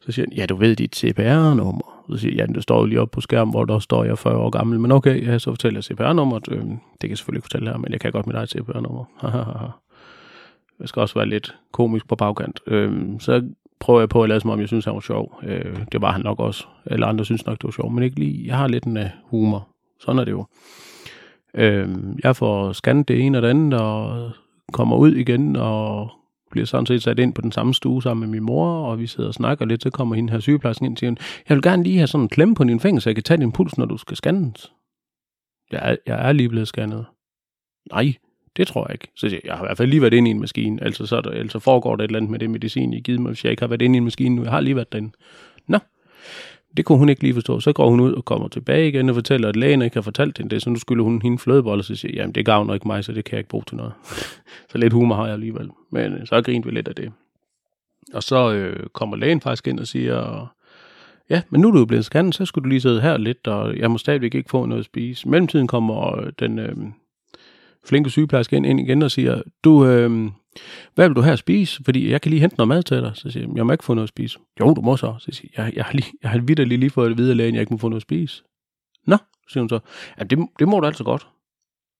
Så 0.00 0.12
siger 0.12 0.26
han, 0.26 0.36
ja, 0.36 0.46
du 0.46 0.56
ved 0.56 0.76
dit 0.76 0.96
CPR-nummer. 0.96 2.04
Så 2.10 2.16
siger 2.16 2.34
jeg, 2.36 2.48
ja, 2.48 2.54
det 2.54 2.62
står 2.62 2.78
jo 2.80 2.84
lige 2.84 3.00
oppe 3.00 3.14
på 3.14 3.20
skærmen, 3.20 3.52
hvor 3.52 3.64
der 3.64 3.78
står, 3.78 4.04
jeg 4.04 4.10
er 4.10 4.16
40 4.16 4.36
år 4.36 4.50
gammel. 4.50 4.80
Men 4.80 4.92
okay, 4.92 5.26
ja, 5.26 5.38
så 5.38 5.50
fortæller 5.50 5.78
jeg 5.78 5.84
CPR-nummeret. 5.84 6.48
Øh, 6.50 6.58
det 6.58 7.00
kan 7.00 7.10
jeg 7.10 7.18
selvfølgelig 7.18 7.38
ikke 7.38 7.44
fortælle 7.44 7.70
her, 7.70 7.76
men 7.76 7.92
jeg 7.92 8.00
kan 8.00 8.12
godt 8.12 8.26
mit 8.26 8.36
eget 8.36 8.50
CPR-nummer. 8.50 9.04
jeg 10.80 10.88
skal 10.88 11.00
også 11.00 11.14
være 11.14 11.28
lidt 11.28 11.54
komisk 11.72 12.08
på 12.08 12.16
bagkant. 12.16 12.60
Øh, 12.66 12.92
så 13.20 13.42
prøver 13.80 14.00
jeg 14.00 14.08
på 14.08 14.22
at 14.22 14.28
lade 14.28 14.40
som 14.40 14.50
om, 14.50 14.60
jeg 14.60 14.68
synes, 14.68 14.84
han 14.84 14.94
var 14.94 15.00
sjov. 15.00 15.40
Øh, 15.42 15.76
det 15.92 16.00
var 16.00 16.12
han 16.12 16.20
nok 16.20 16.40
også. 16.40 16.66
Eller 16.86 17.06
andre 17.06 17.24
synes 17.24 17.46
nok, 17.46 17.58
det 17.58 17.64
var 17.64 17.70
sjov, 17.70 17.90
men 17.92 18.04
ikke 18.04 18.18
lige. 18.18 18.46
Jeg 18.46 18.56
har 18.56 18.68
lidt 18.68 18.84
en 18.84 18.96
uh, 18.96 19.04
humor. 19.24 19.68
Sådan 20.00 20.18
er 20.18 20.24
det 20.24 20.32
jo. 20.32 20.46
Øh, 21.56 21.88
jeg 22.24 22.36
får 22.36 22.72
scannet 22.72 23.08
det 23.08 23.20
ene 23.20 23.38
og 23.38 23.42
det 23.42 23.48
andet, 23.48 23.80
og 23.80 24.30
kommer 24.72 24.96
ud 24.96 25.14
igen, 25.14 25.56
og 25.56 26.10
bliver 26.50 26.66
sådan 26.66 26.86
set 26.86 27.02
sat 27.02 27.18
ind 27.18 27.34
på 27.34 27.40
den 27.40 27.52
samme 27.52 27.74
stue 27.74 28.02
sammen 28.02 28.20
med 28.20 28.28
min 28.28 28.46
mor, 28.46 28.86
og 28.86 28.98
vi 28.98 29.06
sidder 29.06 29.28
og 29.28 29.34
snakker 29.34 29.64
lidt, 29.64 29.82
så 29.82 29.90
kommer 29.90 30.14
hende 30.14 30.32
her 30.32 30.40
sygeplejersken 30.40 30.86
ind 30.86 30.94
og 30.94 30.98
siger, 30.98 31.14
jeg 31.48 31.54
vil 31.54 31.62
gerne 31.62 31.82
lige 31.82 31.96
have 31.96 32.06
sådan 32.06 32.22
en 32.24 32.28
klemme 32.28 32.54
på 32.54 32.64
din 32.64 32.80
finger, 32.80 33.00
så 33.00 33.10
jeg 33.10 33.16
kan 33.16 33.24
tage 33.24 33.40
din 33.40 33.52
puls, 33.52 33.78
når 33.78 33.86
du 33.86 33.96
skal 33.96 34.16
scannes. 34.16 34.72
Jeg 35.72 35.80
er, 35.82 35.96
jeg 36.06 36.28
er 36.28 36.32
lige 36.32 36.48
blevet 36.48 36.68
scannet. 36.68 37.04
Nej, 37.92 38.14
det 38.56 38.66
tror 38.66 38.86
jeg 38.88 38.94
ikke. 38.94 39.08
Så 39.16 39.26
jeg, 39.26 39.40
jeg 39.44 39.54
har 39.54 39.64
i 39.64 39.66
hvert 39.66 39.76
fald 39.76 39.90
lige 39.90 40.02
været 40.02 40.14
inde 40.14 40.30
i 40.30 40.30
en 40.30 40.40
maskine, 40.40 40.82
altså, 40.82 41.06
så 41.06 41.20
der, 41.20 41.30
altså 41.30 41.58
foregår 41.58 41.96
der 41.96 42.04
et 42.04 42.08
eller 42.08 42.18
andet 42.18 42.30
med 42.30 42.38
det 42.38 42.50
medicin, 42.50 42.92
I 42.92 43.00
givet 43.00 43.20
mig, 43.20 43.28
hvis 43.28 43.44
jeg 43.44 43.50
ikke 43.50 43.62
har 43.62 43.68
været 43.68 43.82
inde 43.82 43.96
i 43.96 43.98
en 43.98 44.04
maskine 44.04 44.34
nu. 44.34 44.42
Jeg 44.42 44.50
har 44.50 44.60
lige 44.60 44.76
været 44.76 44.92
derinde. 44.92 45.12
Det 46.76 46.84
kunne 46.84 46.98
hun 46.98 47.08
ikke 47.08 47.22
lige 47.22 47.34
forstå. 47.34 47.60
Så 47.60 47.72
går 47.72 47.90
hun 47.90 48.00
ud 48.00 48.12
og 48.12 48.24
kommer 48.24 48.48
tilbage 48.48 48.88
igen 48.88 49.08
og 49.08 49.14
fortæller, 49.14 49.48
at 49.48 49.56
lægen 49.56 49.82
ikke 49.82 49.96
har 49.96 50.02
fortalt 50.02 50.38
hende 50.38 50.54
det, 50.54 50.62
så 50.62 50.70
nu 50.70 50.76
skylder 50.76 51.04
hun 51.04 51.22
hende 51.22 51.38
flødebolle, 51.38 51.80
og 51.80 51.84
så 51.84 51.94
siger 51.94 52.12
jamen 52.16 52.34
det 52.34 52.46
gavner 52.46 52.74
ikke 52.74 52.88
mig, 52.88 53.04
så 53.04 53.12
det 53.12 53.24
kan 53.24 53.32
jeg 53.32 53.38
ikke 53.38 53.48
bruge 53.48 53.64
til 53.66 53.76
noget. 53.76 53.92
så 54.70 54.78
lidt 54.78 54.92
humor 54.92 55.14
har 55.14 55.24
jeg 55.24 55.34
alligevel. 55.34 55.70
Men 55.92 56.12
øh, 56.12 56.26
så 56.26 56.42
grinte 56.42 56.68
vi 56.68 56.74
lidt 56.74 56.88
af 56.88 56.94
det. 56.94 57.12
Og 58.14 58.22
så 58.22 58.52
øh, 58.52 58.86
kommer 58.92 59.16
lægen 59.16 59.40
faktisk 59.40 59.66
ind 59.66 59.80
og 59.80 59.86
siger, 59.86 60.46
ja, 61.30 61.42
men 61.50 61.60
nu 61.60 61.68
er 61.68 61.72
du 61.72 61.84
blevet 61.84 62.04
scannet, 62.04 62.34
så 62.34 62.44
skulle 62.44 62.62
du 62.62 62.68
lige 62.68 62.80
sidde 62.80 63.00
her 63.00 63.16
lidt, 63.16 63.46
og 63.46 63.76
jeg 63.76 63.90
må 63.90 63.98
stadigvæk 63.98 64.34
ikke 64.34 64.50
få 64.50 64.66
noget 64.66 64.80
at 64.80 64.86
spise. 64.86 65.28
Mellemtiden 65.28 65.66
kommer 65.66 66.20
øh, 66.20 66.32
den 66.38 66.58
øh, 66.58 66.76
flinke 67.84 68.10
sygeplejerske 68.10 68.56
ind, 68.56 68.66
ind 68.66 68.80
igen 68.80 69.02
og 69.02 69.10
siger, 69.10 69.42
du, 69.64 69.86
øh, 69.86 70.30
hvad 70.94 71.08
vil 71.08 71.16
du 71.16 71.20
her 71.20 71.36
spise? 71.36 71.84
Fordi 71.84 72.10
jeg 72.10 72.20
kan 72.20 72.30
lige 72.30 72.40
hente 72.40 72.56
noget 72.56 72.68
mad 72.68 72.82
til 72.82 72.96
dig. 72.96 73.12
Så 73.14 73.30
siger 73.30 73.46
jeg, 73.46 73.56
jeg 73.56 73.66
må 73.66 73.72
ikke 73.72 73.84
få 73.84 73.94
noget 73.94 74.04
at 74.04 74.08
spise. 74.08 74.38
Jo, 74.60 74.74
du 74.74 74.80
må 74.80 74.96
så. 74.96 75.14
Så 75.18 75.32
siger 75.32 75.50
jeg, 75.56 75.64
jeg, 75.66 75.76
jeg 75.76 75.84
har, 75.84 75.92
lige, 75.92 76.12
jeg 76.22 76.30
har 76.30 76.38
vidderligt 76.38 76.80
lige 76.80 76.90
fået 76.90 77.10
at 77.10 77.18
vide 77.18 77.30
af 77.30 77.36
lægen, 77.36 77.54
jeg 77.54 77.60
ikke 77.60 77.74
må 77.74 77.78
få 77.78 77.88
noget 77.88 78.00
at 78.00 78.02
spise. 78.02 78.42
Nå, 79.06 79.16
siger 79.48 79.62
hun 79.62 79.68
så. 79.68 79.78
Ja, 80.18 80.24
det, 80.24 80.38
det 80.58 80.68
må 80.68 80.80
du 80.80 80.86
altså 80.86 81.04
godt. 81.04 81.28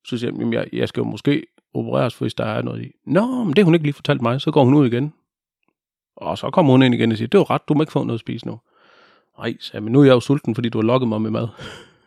Så 0.06 0.18
siger 0.18 0.32
jeg, 0.38 0.52
jeg, 0.52 0.66
jeg 0.72 0.88
skal 0.88 1.00
jo 1.00 1.04
måske 1.04 1.46
opereres, 1.74 2.18
hvis 2.18 2.34
der 2.34 2.44
er 2.44 2.62
noget 2.62 2.82
i. 2.82 2.90
Nå, 3.06 3.44
men 3.44 3.48
det 3.48 3.58
har 3.58 3.64
hun 3.64 3.74
ikke 3.74 3.86
lige 3.86 3.94
fortalt 3.94 4.22
mig. 4.22 4.40
Så 4.40 4.50
går 4.50 4.64
hun 4.64 4.74
ud 4.74 4.86
igen. 4.86 5.12
Og 6.16 6.38
så 6.38 6.50
kommer 6.50 6.72
hun 6.72 6.82
ind 6.82 6.94
igen 6.94 7.12
og 7.12 7.18
siger, 7.18 7.28
det 7.28 7.38
er 7.38 7.50
ret, 7.50 7.68
du 7.68 7.74
må 7.74 7.82
ikke 7.82 7.92
få 7.92 8.04
noget 8.04 8.16
at 8.16 8.20
spise 8.20 8.46
nu. 8.46 8.60
Nej, 9.38 9.56
så 9.60 9.80
men 9.80 9.92
nu 9.92 10.00
er 10.00 10.04
jeg 10.04 10.12
jo 10.12 10.20
sulten, 10.20 10.54
fordi 10.54 10.68
du 10.68 10.78
har 10.78 10.82
lokket 10.82 11.08
mig 11.08 11.22
med 11.22 11.30
mad. 11.30 11.48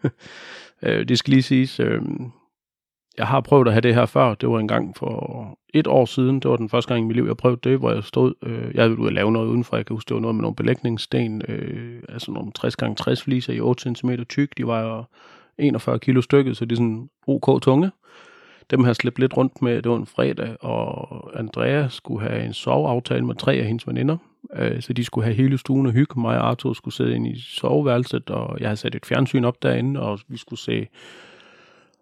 øh, 0.83 1.07
det 1.07 1.17
skal 1.17 1.31
lige 1.31 1.43
siges, 1.43 1.79
øh, 1.79 2.01
jeg 3.19 3.27
har 3.27 3.41
prøvet 3.41 3.67
at 3.67 3.73
have 3.73 3.81
det 3.81 3.95
her 3.95 4.05
før. 4.05 4.33
Det 4.33 4.49
var 4.49 4.59
en 4.59 4.67
gang 4.67 4.97
for 4.97 5.57
et 5.73 5.87
år 5.87 6.05
siden. 6.05 6.39
Det 6.39 6.51
var 6.51 6.57
den 6.57 6.69
første 6.69 6.93
gang 6.93 7.03
i 7.03 7.07
mit 7.07 7.15
liv, 7.15 7.25
jeg 7.25 7.37
prøvede 7.37 7.69
det, 7.69 7.79
hvor 7.79 7.91
jeg 7.91 8.03
stod. 8.03 8.33
Øh, 8.43 8.75
jeg 8.75 8.89
ville 8.89 9.01
ud 9.01 9.07
og 9.07 9.13
lave 9.13 9.31
noget 9.31 9.47
udenfor. 9.47 9.75
Jeg 9.75 9.85
kan 9.85 9.93
huske, 9.93 10.09
det 10.09 10.15
var 10.15 10.21
noget 10.21 10.35
med 10.35 10.41
nogle 10.41 10.55
belægningssten. 10.55 11.41
Øh, 11.47 12.03
altså 12.09 12.31
nogle 12.31 12.51
60 12.51 12.73
x 12.73 12.77
60 12.97 13.23
fliser 13.23 13.53
i 13.53 13.59
8 13.59 13.95
cm 13.95 14.09
tyk. 14.29 14.57
De 14.57 14.67
var 14.67 15.09
41 15.57 15.99
kilo 15.99 16.21
stykket, 16.21 16.57
så 16.57 16.65
det 16.65 16.71
er 16.71 16.75
sådan 16.75 17.09
OK 17.27 17.61
tunge. 17.61 17.91
Dem 18.71 18.79
har 18.79 18.87
jeg 18.87 18.95
slæbt 18.95 19.19
lidt 19.19 19.37
rundt 19.37 19.61
med. 19.61 19.81
Det 19.81 19.91
var 19.91 19.97
en 19.97 20.05
fredag, 20.05 20.55
og 20.59 21.39
Andrea 21.39 21.87
skulle 21.87 22.29
have 22.29 22.45
en 22.45 22.53
soveaftale 22.53 23.25
med 23.25 23.35
tre 23.35 23.53
af 23.53 23.65
hendes 23.65 23.87
veninder. 23.87 24.17
Øh, 24.55 24.81
så 24.81 24.93
de 24.93 25.03
skulle 25.03 25.25
have 25.25 25.35
hele 25.35 25.57
stuen 25.57 25.85
og 25.85 25.91
hygge. 25.91 26.19
Mig 26.19 26.37
og 26.37 26.47
Arthur 26.47 26.73
skulle 26.73 26.95
sidde 26.95 27.15
ind 27.15 27.27
i 27.27 27.39
soveværelset, 27.39 28.29
og 28.29 28.59
jeg 28.59 28.67
havde 28.67 28.77
sat 28.77 28.95
et 28.95 29.05
fjernsyn 29.05 29.43
op 29.43 29.63
derinde, 29.63 29.99
og 29.99 30.19
vi 30.27 30.37
skulle 30.37 30.59
se 30.59 30.87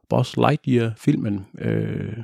Buzz 0.10 0.38
Lightyear-filmen. 0.38 1.46
Øh, 1.60 2.18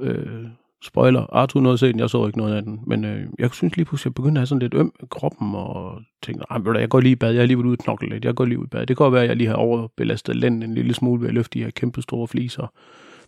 øh, 0.00 0.46
spoiler, 0.84 1.26
Arthur 1.32 1.60
nåede 1.60 1.72
at 1.72 1.80
se 1.80 1.92
den, 1.92 1.98
jeg 1.98 2.10
så 2.10 2.26
ikke 2.26 2.38
noget 2.38 2.54
af 2.54 2.62
den. 2.62 2.80
Men 2.86 3.04
øh, 3.04 3.26
jeg 3.38 3.50
synes 3.52 3.76
lige 3.76 3.84
pludselig, 3.84 4.10
at 4.10 4.10
jeg 4.10 4.14
begyndte 4.14 4.38
at 4.38 4.40
have 4.40 4.46
sådan 4.46 4.62
lidt 4.62 4.74
øm 4.74 4.92
i 5.02 5.06
kroppen, 5.10 5.54
og 5.54 6.02
tænkte, 6.22 6.44
jeg 6.78 6.88
går 6.88 7.00
lige 7.00 7.12
i 7.12 7.16
bad, 7.16 7.32
jeg 7.32 7.42
er 7.42 7.46
lige 7.46 7.58
ude 7.58 7.68
ud 7.68 7.76
og 7.76 7.84
knokle 7.84 8.08
lidt, 8.08 8.24
jeg 8.24 8.34
går 8.34 8.44
lige 8.44 8.58
ud 8.58 8.64
i 8.64 8.68
bad. 8.68 8.80
Det 8.80 8.96
kan 8.96 9.04
godt 9.04 9.12
være, 9.12 9.22
at 9.22 9.28
jeg 9.28 9.36
lige 9.36 9.48
har 9.48 9.54
overbelastet 9.54 10.36
lænden 10.36 10.62
en 10.62 10.74
lille 10.74 10.94
smule 10.94 11.20
ved 11.20 11.28
at 11.28 11.34
løfte 11.34 11.58
de 11.58 11.64
her 11.64 11.70
kæmpe 11.70 12.02
store 12.02 12.28
fliser. 12.28 12.72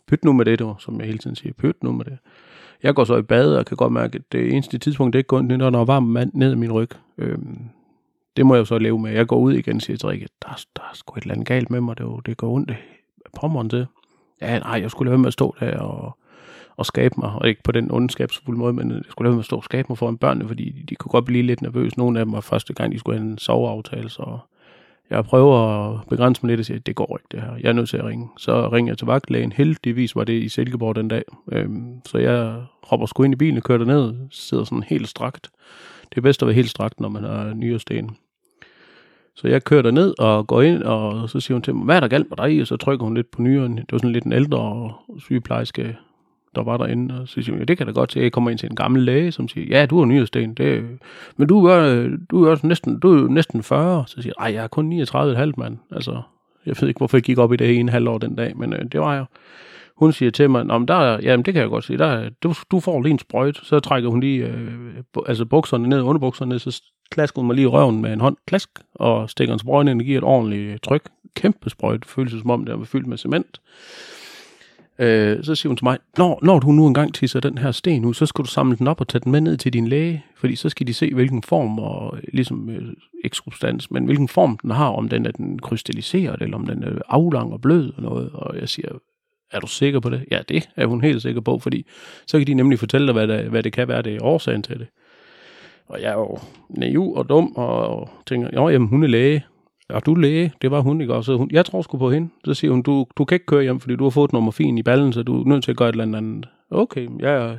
Pyt 0.09 0.25
nu 0.25 0.33
med 0.33 0.45
det, 0.45 0.59
dog, 0.59 0.77
som 0.79 0.99
jeg 0.99 1.07
hele 1.07 1.19
tiden 1.19 1.37
siger. 1.37 1.53
Pyt 1.53 1.83
nu 1.83 1.93
med 1.93 2.05
det. 2.05 2.19
Jeg 2.83 2.95
går 2.95 3.05
så 3.05 3.17
i 3.17 3.23
bad, 3.23 3.57
og 3.57 3.67
kan 3.67 3.77
godt 3.77 3.93
mærke, 3.93 4.17
at 4.19 4.33
det 4.33 4.53
eneste 4.53 4.79
tidspunkt, 4.79 5.13
det 5.13 5.19
ikke 5.19 5.29
går 5.29 5.43
når 5.43 5.71
der 5.71 5.79
er 5.79 5.85
varm 5.85 6.03
mand 6.03 6.31
ned 6.35 6.53
i 6.53 6.57
min 6.57 6.73
ryg. 6.73 6.91
Øhm, 7.19 7.59
det 8.37 8.47
må 8.47 8.55
jeg 8.55 8.61
jo 8.61 8.65
så 8.65 8.79
leve 8.79 8.99
med. 8.99 9.11
Jeg 9.11 9.27
går 9.27 9.39
ud 9.39 9.53
igen 9.53 9.77
og 9.77 9.83
siger 9.83 9.97
til 9.97 10.09
Rikke, 10.09 10.29
der, 10.43 10.65
der 10.77 10.83
er 10.83 10.95
sgu 10.95 11.15
et 11.15 11.23
eller 11.23 11.35
andet 11.35 11.49
galt 11.49 11.71
med 11.71 11.81
mig, 11.81 11.99
det, 11.99 12.07
det 12.27 12.37
går 12.37 12.53
ondt 12.53 12.73
pommeren 13.37 13.71
til. 13.71 13.87
Ja, 14.41 14.59
nej, 14.59 14.81
jeg 14.81 14.91
skulle 14.91 15.07
lade 15.07 15.13
være 15.13 15.19
med 15.19 15.27
at 15.27 15.33
stå 15.33 15.57
der 15.61 15.79
og, 15.79 16.17
og 16.77 16.87
skabe 16.87 17.15
mig, 17.19 17.33
og 17.33 17.49
ikke 17.49 17.63
på 17.63 17.73
den 17.73 17.91
ondskabsfulde 17.91 18.59
måde, 18.59 18.73
men 18.73 18.91
jeg 18.91 19.03
skulle 19.11 19.27
lade 19.27 19.31
være 19.31 19.37
med 19.37 19.43
at 19.43 19.45
stå 19.45 19.57
og 19.57 19.65
skabe 19.65 19.87
mig 19.89 19.99
foran 19.99 20.19
børnene, 20.19 20.49
fordi 20.49 20.71
de, 20.71 20.83
de 20.89 20.95
kunne 20.95 21.11
godt 21.11 21.25
blive 21.25 21.43
lidt 21.43 21.63
nervøse. 21.63 21.99
Nogle 21.99 22.19
af 22.21 22.25
dem 22.25 22.33
var 22.33 22.41
første 22.41 22.75
gang, 22.75 22.93
de 22.93 22.99
skulle 22.99 23.19
have 23.19 23.31
en 23.31 23.39
soveaftale, 23.39 24.11
så 24.11 24.39
jeg 25.11 25.25
prøver 25.25 25.59
at 25.59 26.01
begrænse 26.09 26.43
mig 26.43 26.49
lidt 26.49 26.61
og 26.61 26.67
sige, 26.67 26.77
at 26.77 26.87
det 26.87 26.95
går 26.95 27.19
ikke 27.19 27.29
det 27.31 27.41
her. 27.41 27.57
Jeg 27.61 27.69
er 27.69 27.73
nødt 27.73 27.89
til 27.89 27.97
at 27.97 28.05
ringe. 28.05 28.29
Så 28.37 28.69
ringer 28.69 28.91
jeg 28.91 28.99
til 28.99 29.07
vagtlægen. 29.07 29.53
Heldigvis 29.53 30.17
var 30.17 30.25
det 30.25 30.43
i 30.43 30.49
Silkeborg 30.49 30.97
den 30.97 31.09
dag. 31.09 31.23
Øhm, 31.53 32.01
så 32.07 32.19
jeg 32.19 32.63
hopper 32.83 33.07
sgu 33.07 33.23
ind 33.23 33.35
i 33.35 33.37
bilen 33.37 33.57
og 33.57 33.63
kører 33.63 33.85
ned, 33.85 34.15
sidder 34.31 34.65
sådan 34.65 34.83
helt 34.83 35.09
strakt. 35.09 35.51
Det 36.11 36.17
er 36.19 36.23
bedst 36.23 36.43
at 36.43 36.47
være 36.47 36.55
helt 36.55 36.71
strakt, 36.71 37.01
når 37.01 37.09
man 37.09 37.25
har 37.25 37.55
nyere 37.55 37.79
sten. 37.79 38.17
Så 39.37 39.49
jeg 39.49 39.65
kører 39.65 39.91
ned 39.91 40.15
og 40.19 40.47
går 40.47 40.63
ind, 40.63 40.83
og 40.83 41.31
så 41.31 41.41
siger 41.41 41.55
hun 41.55 41.63
til 41.63 41.75
mig, 41.75 41.85
hvad 41.85 41.97
er 41.97 42.01
der 42.01 42.09
galt 42.09 42.31
med 42.31 42.37
dig? 42.37 42.61
Og 42.61 42.67
så 42.67 42.77
trykker 42.77 43.05
hun 43.05 43.15
lidt 43.15 43.31
på 43.31 43.43
nyren. 43.43 43.77
Det 43.77 43.93
var 43.93 43.99
sådan 43.99 44.13
lidt 44.13 44.25
en 44.25 44.33
ældre 44.33 44.93
sygeplejerske, 45.19 45.97
der 46.55 46.63
var 46.63 46.77
derinde. 46.77 47.21
Og 47.21 47.29
så 47.29 47.35
siger 47.35 47.51
hun, 47.51 47.59
ja, 47.59 47.65
det 47.65 47.79
kan 47.79 47.87
da 47.87 47.93
godt 47.93 48.13
se, 48.13 48.21
Jeg 48.21 48.33
kommer 48.33 48.51
ind 48.51 48.59
til 48.59 48.71
en 48.71 48.77
gammel 48.77 49.03
læge, 49.03 49.33
som 49.33 49.49
siger, 49.49 49.67
ja, 49.79 49.87
du 49.87 49.99
har 49.99 50.05
nyresten. 50.05 50.55
Det, 50.55 50.85
men 51.37 51.49
du 51.49 51.65
er, 51.65 52.09
du 52.31 52.45
er 52.45 52.51
også 52.51 52.67
næsten, 52.67 52.99
du 53.01 53.25
er 53.25 53.29
næsten 53.29 53.63
40. 53.63 54.05
Så 54.07 54.23
siger 54.23 54.33
jeg, 54.41 54.55
jeg 54.55 54.65
er 54.65 54.69
kun 54.69 55.03
39,5 55.03 55.53
mand. 55.57 55.79
Altså, 55.93 56.23
jeg 56.67 56.75
ved 56.81 56.89
ikke, 56.89 56.99
hvorfor 56.99 57.17
jeg 57.17 57.23
gik 57.23 57.39
op 57.39 57.53
i 57.53 57.57
det 57.57 57.71
i 57.71 57.77
en 57.77 57.89
halv 57.89 58.09
år 58.09 58.19
den 58.19 58.35
dag, 58.35 58.57
men 58.57 58.73
øh, 58.73 58.85
det 58.93 59.01
var 59.01 59.15
jeg. 59.15 59.25
Hun 59.97 60.13
siger 60.13 60.31
til 60.31 60.51
mig, 60.51 60.65
Nå, 60.65 60.79
men 60.79 60.89
der, 60.89 61.19
jamen 61.23 61.45
det 61.45 61.55
kan 61.55 61.61
jeg 61.61 61.71
godt 61.71 61.85
se, 61.85 61.97
der, 61.97 62.29
du, 62.43 62.55
du 62.71 62.81
får 62.81 63.03
lige 63.03 63.13
en 63.13 63.19
sprøjt. 63.19 63.57
Så 63.63 63.81
trækker 63.81 64.11
hun 64.11 64.21
lige 64.21 64.47
øh, 64.47 64.73
altså 65.27 65.45
bukserne 65.45 65.89
ned, 65.89 66.01
underbukserne 66.01 66.49
ned, 66.49 66.59
så 66.59 66.83
klasker 67.11 67.41
hun 67.41 67.47
mig 67.47 67.57
lige 67.57 67.65
i 67.65 67.67
røven 67.67 68.03
med 68.03 68.13
en 68.13 68.21
hånd, 68.21 68.37
klask, 68.47 68.71
og 68.95 69.31
stikker 69.31 69.55
en 69.55 69.59
sprøjt 69.59 69.89
ind 69.89 70.01
og 70.01 70.05
giver 70.05 70.19
et 70.19 70.25
ordentligt 70.25 70.73
øh, 70.73 70.79
tryk. 70.83 71.03
Kæmpe 71.35 71.71
sprøjt, 71.71 72.05
føles 72.05 72.33
som 72.33 72.51
om 72.51 72.65
det 72.65 72.79
var 72.79 72.85
fyldt 72.85 73.07
med 73.07 73.19
cement. 73.19 73.61
Øh, 74.99 75.45
så 75.45 75.55
siger 75.55 75.71
hun 75.71 75.77
til 75.77 75.85
mig, 75.85 75.99
når, 76.19 76.39
når 76.43 76.59
du 76.59 76.73
nu 76.73 76.87
engang 76.87 77.15
tisser 77.15 77.41
den 77.41 77.59
her 77.59 77.71
sten 77.71 78.05
ud, 78.05 78.15
så 78.15 78.27
skal 78.27 78.45
du 78.45 78.49
samle 78.49 78.77
den 78.77 78.87
op 78.87 79.01
og 79.01 79.09
tage 79.09 79.21
den 79.25 79.33
med 79.33 79.41
ned 79.41 79.57
til 79.57 79.73
din 79.73 79.89
læge, 79.89 80.25
fordi 80.37 80.57
så 80.57 80.69
skal 80.69 80.87
de 80.87 80.95
se, 80.95 81.15
hvilken 81.15 81.43
form, 81.43 81.79
og 81.79 82.17
øh, 82.17 82.23
ligesom 82.33 82.71
øh, 82.71 82.83
ikke 83.25 83.37
substans, 83.37 83.91
men 83.91 84.05
hvilken 84.05 84.29
form 84.29 84.59
den 84.63 84.71
har, 84.71 84.89
om 84.89 85.09
den 85.09 85.27
er 85.27 85.31
den 85.31 85.59
krystalliseret, 85.59 86.43
eller 86.43 86.57
om 86.57 86.67
den 86.67 86.83
er 86.83 86.91
øh, 86.91 87.01
aflang 87.09 87.53
og 87.53 87.61
blød 87.61 87.93
og 87.97 88.03
noget. 88.03 88.31
Og 88.33 88.61
jeg 88.61 88.69
siger, 88.69 88.89
er 89.53 89.61
du 89.61 89.67
sikker 89.67 90.01
på 90.01 90.11
det? 90.11 90.25
Ja, 90.31 90.41
det 90.49 90.69
er 90.77 90.87
hun 90.87 91.01
helt 91.01 91.23
sikker 91.23 91.41
på, 91.41 91.59
fordi 91.59 91.87
så 92.27 92.39
kan 92.39 92.47
de 92.47 92.55
nemlig 92.55 92.79
fortælle 92.79 93.07
dig, 93.07 93.13
hvad, 93.13 93.29
der, 93.29 93.49
hvad 93.49 93.63
det 93.63 93.73
kan 93.73 93.89
være, 93.89 94.03
det 94.03 94.15
er 94.15 94.25
årsagen 94.25 94.63
til 94.63 94.79
det. 94.79 94.87
Og 95.89 96.03
jeg 96.03 96.11
er 96.11 96.19
jo 96.19 96.39
naiv 96.71 97.13
og 97.13 97.29
dum, 97.29 97.53
og 97.57 98.09
tænker, 98.27 98.49
jo, 98.55 98.69
jamen 98.69 98.89
hun 98.89 99.03
er 99.03 99.09
læge. 99.09 99.45
Ja, 99.91 99.99
du 99.99 100.15
læge, 100.15 100.53
det 100.63 100.71
var 100.71 100.81
hun 100.81 101.01
ikke 101.01 101.15
også. 101.15 101.37
Hun, 101.37 101.51
jeg 101.53 101.65
tror 101.65 101.83
sgu 101.83 101.99
på 101.99 102.11
hende. 102.11 102.29
Så 102.45 102.55
siger 102.55 102.71
hun, 102.71 102.83
du, 102.83 103.07
du 103.17 103.25
kan 103.25 103.35
ikke 103.35 103.47
køre 103.47 103.63
hjem, 103.63 103.81
fordi 103.81 103.97
du 103.97 104.05
har 104.05 104.11
fået 104.11 104.33
nummer 104.33 104.51
fin 104.51 104.79
i 104.79 104.83
ballen, 104.83 105.13
så 105.13 105.23
du 105.23 105.43
er 105.43 105.49
nødt 105.49 105.65
til 105.65 105.71
at 105.71 105.77
gøre 105.77 105.89
et 105.89 105.93
eller 105.93 106.17
andet. 106.17 106.49
Okay, 106.71 107.09
jeg 107.21 107.35
er 107.35 107.57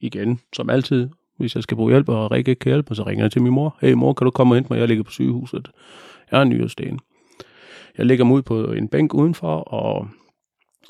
igen, 0.00 0.40
som 0.52 0.70
altid, 0.70 1.08
hvis 1.38 1.54
jeg 1.54 1.62
skal 1.62 1.76
bruge 1.76 1.92
hjælp, 1.92 2.08
og 2.08 2.30
Rikke 2.30 2.50
ikke 2.50 2.60
kan 2.60 2.70
hjælpe 2.70 2.94
så 2.94 3.02
ringer 3.02 3.24
jeg 3.24 3.32
til 3.32 3.42
min 3.42 3.52
mor. 3.52 3.76
Hey 3.80 3.92
mor, 3.92 4.12
kan 4.12 4.24
du 4.24 4.30
komme 4.30 4.52
og 4.52 4.56
hente 4.56 4.72
mig? 4.72 4.80
Jeg 4.80 4.88
ligger 4.88 5.04
på 5.04 5.10
sygehuset. 5.10 5.70
Jeg 6.30 6.38
er 6.38 6.42
en. 6.42 7.00
Jeg 7.98 8.06
ligger 8.06 8.24
mig 8.24 8.34
ud 8.34 8.42
på 8.42 8.72
en 8.72 8.88
bænk 8.88 9.14
udenfor, 9.14 9.54
og 9.56 10.08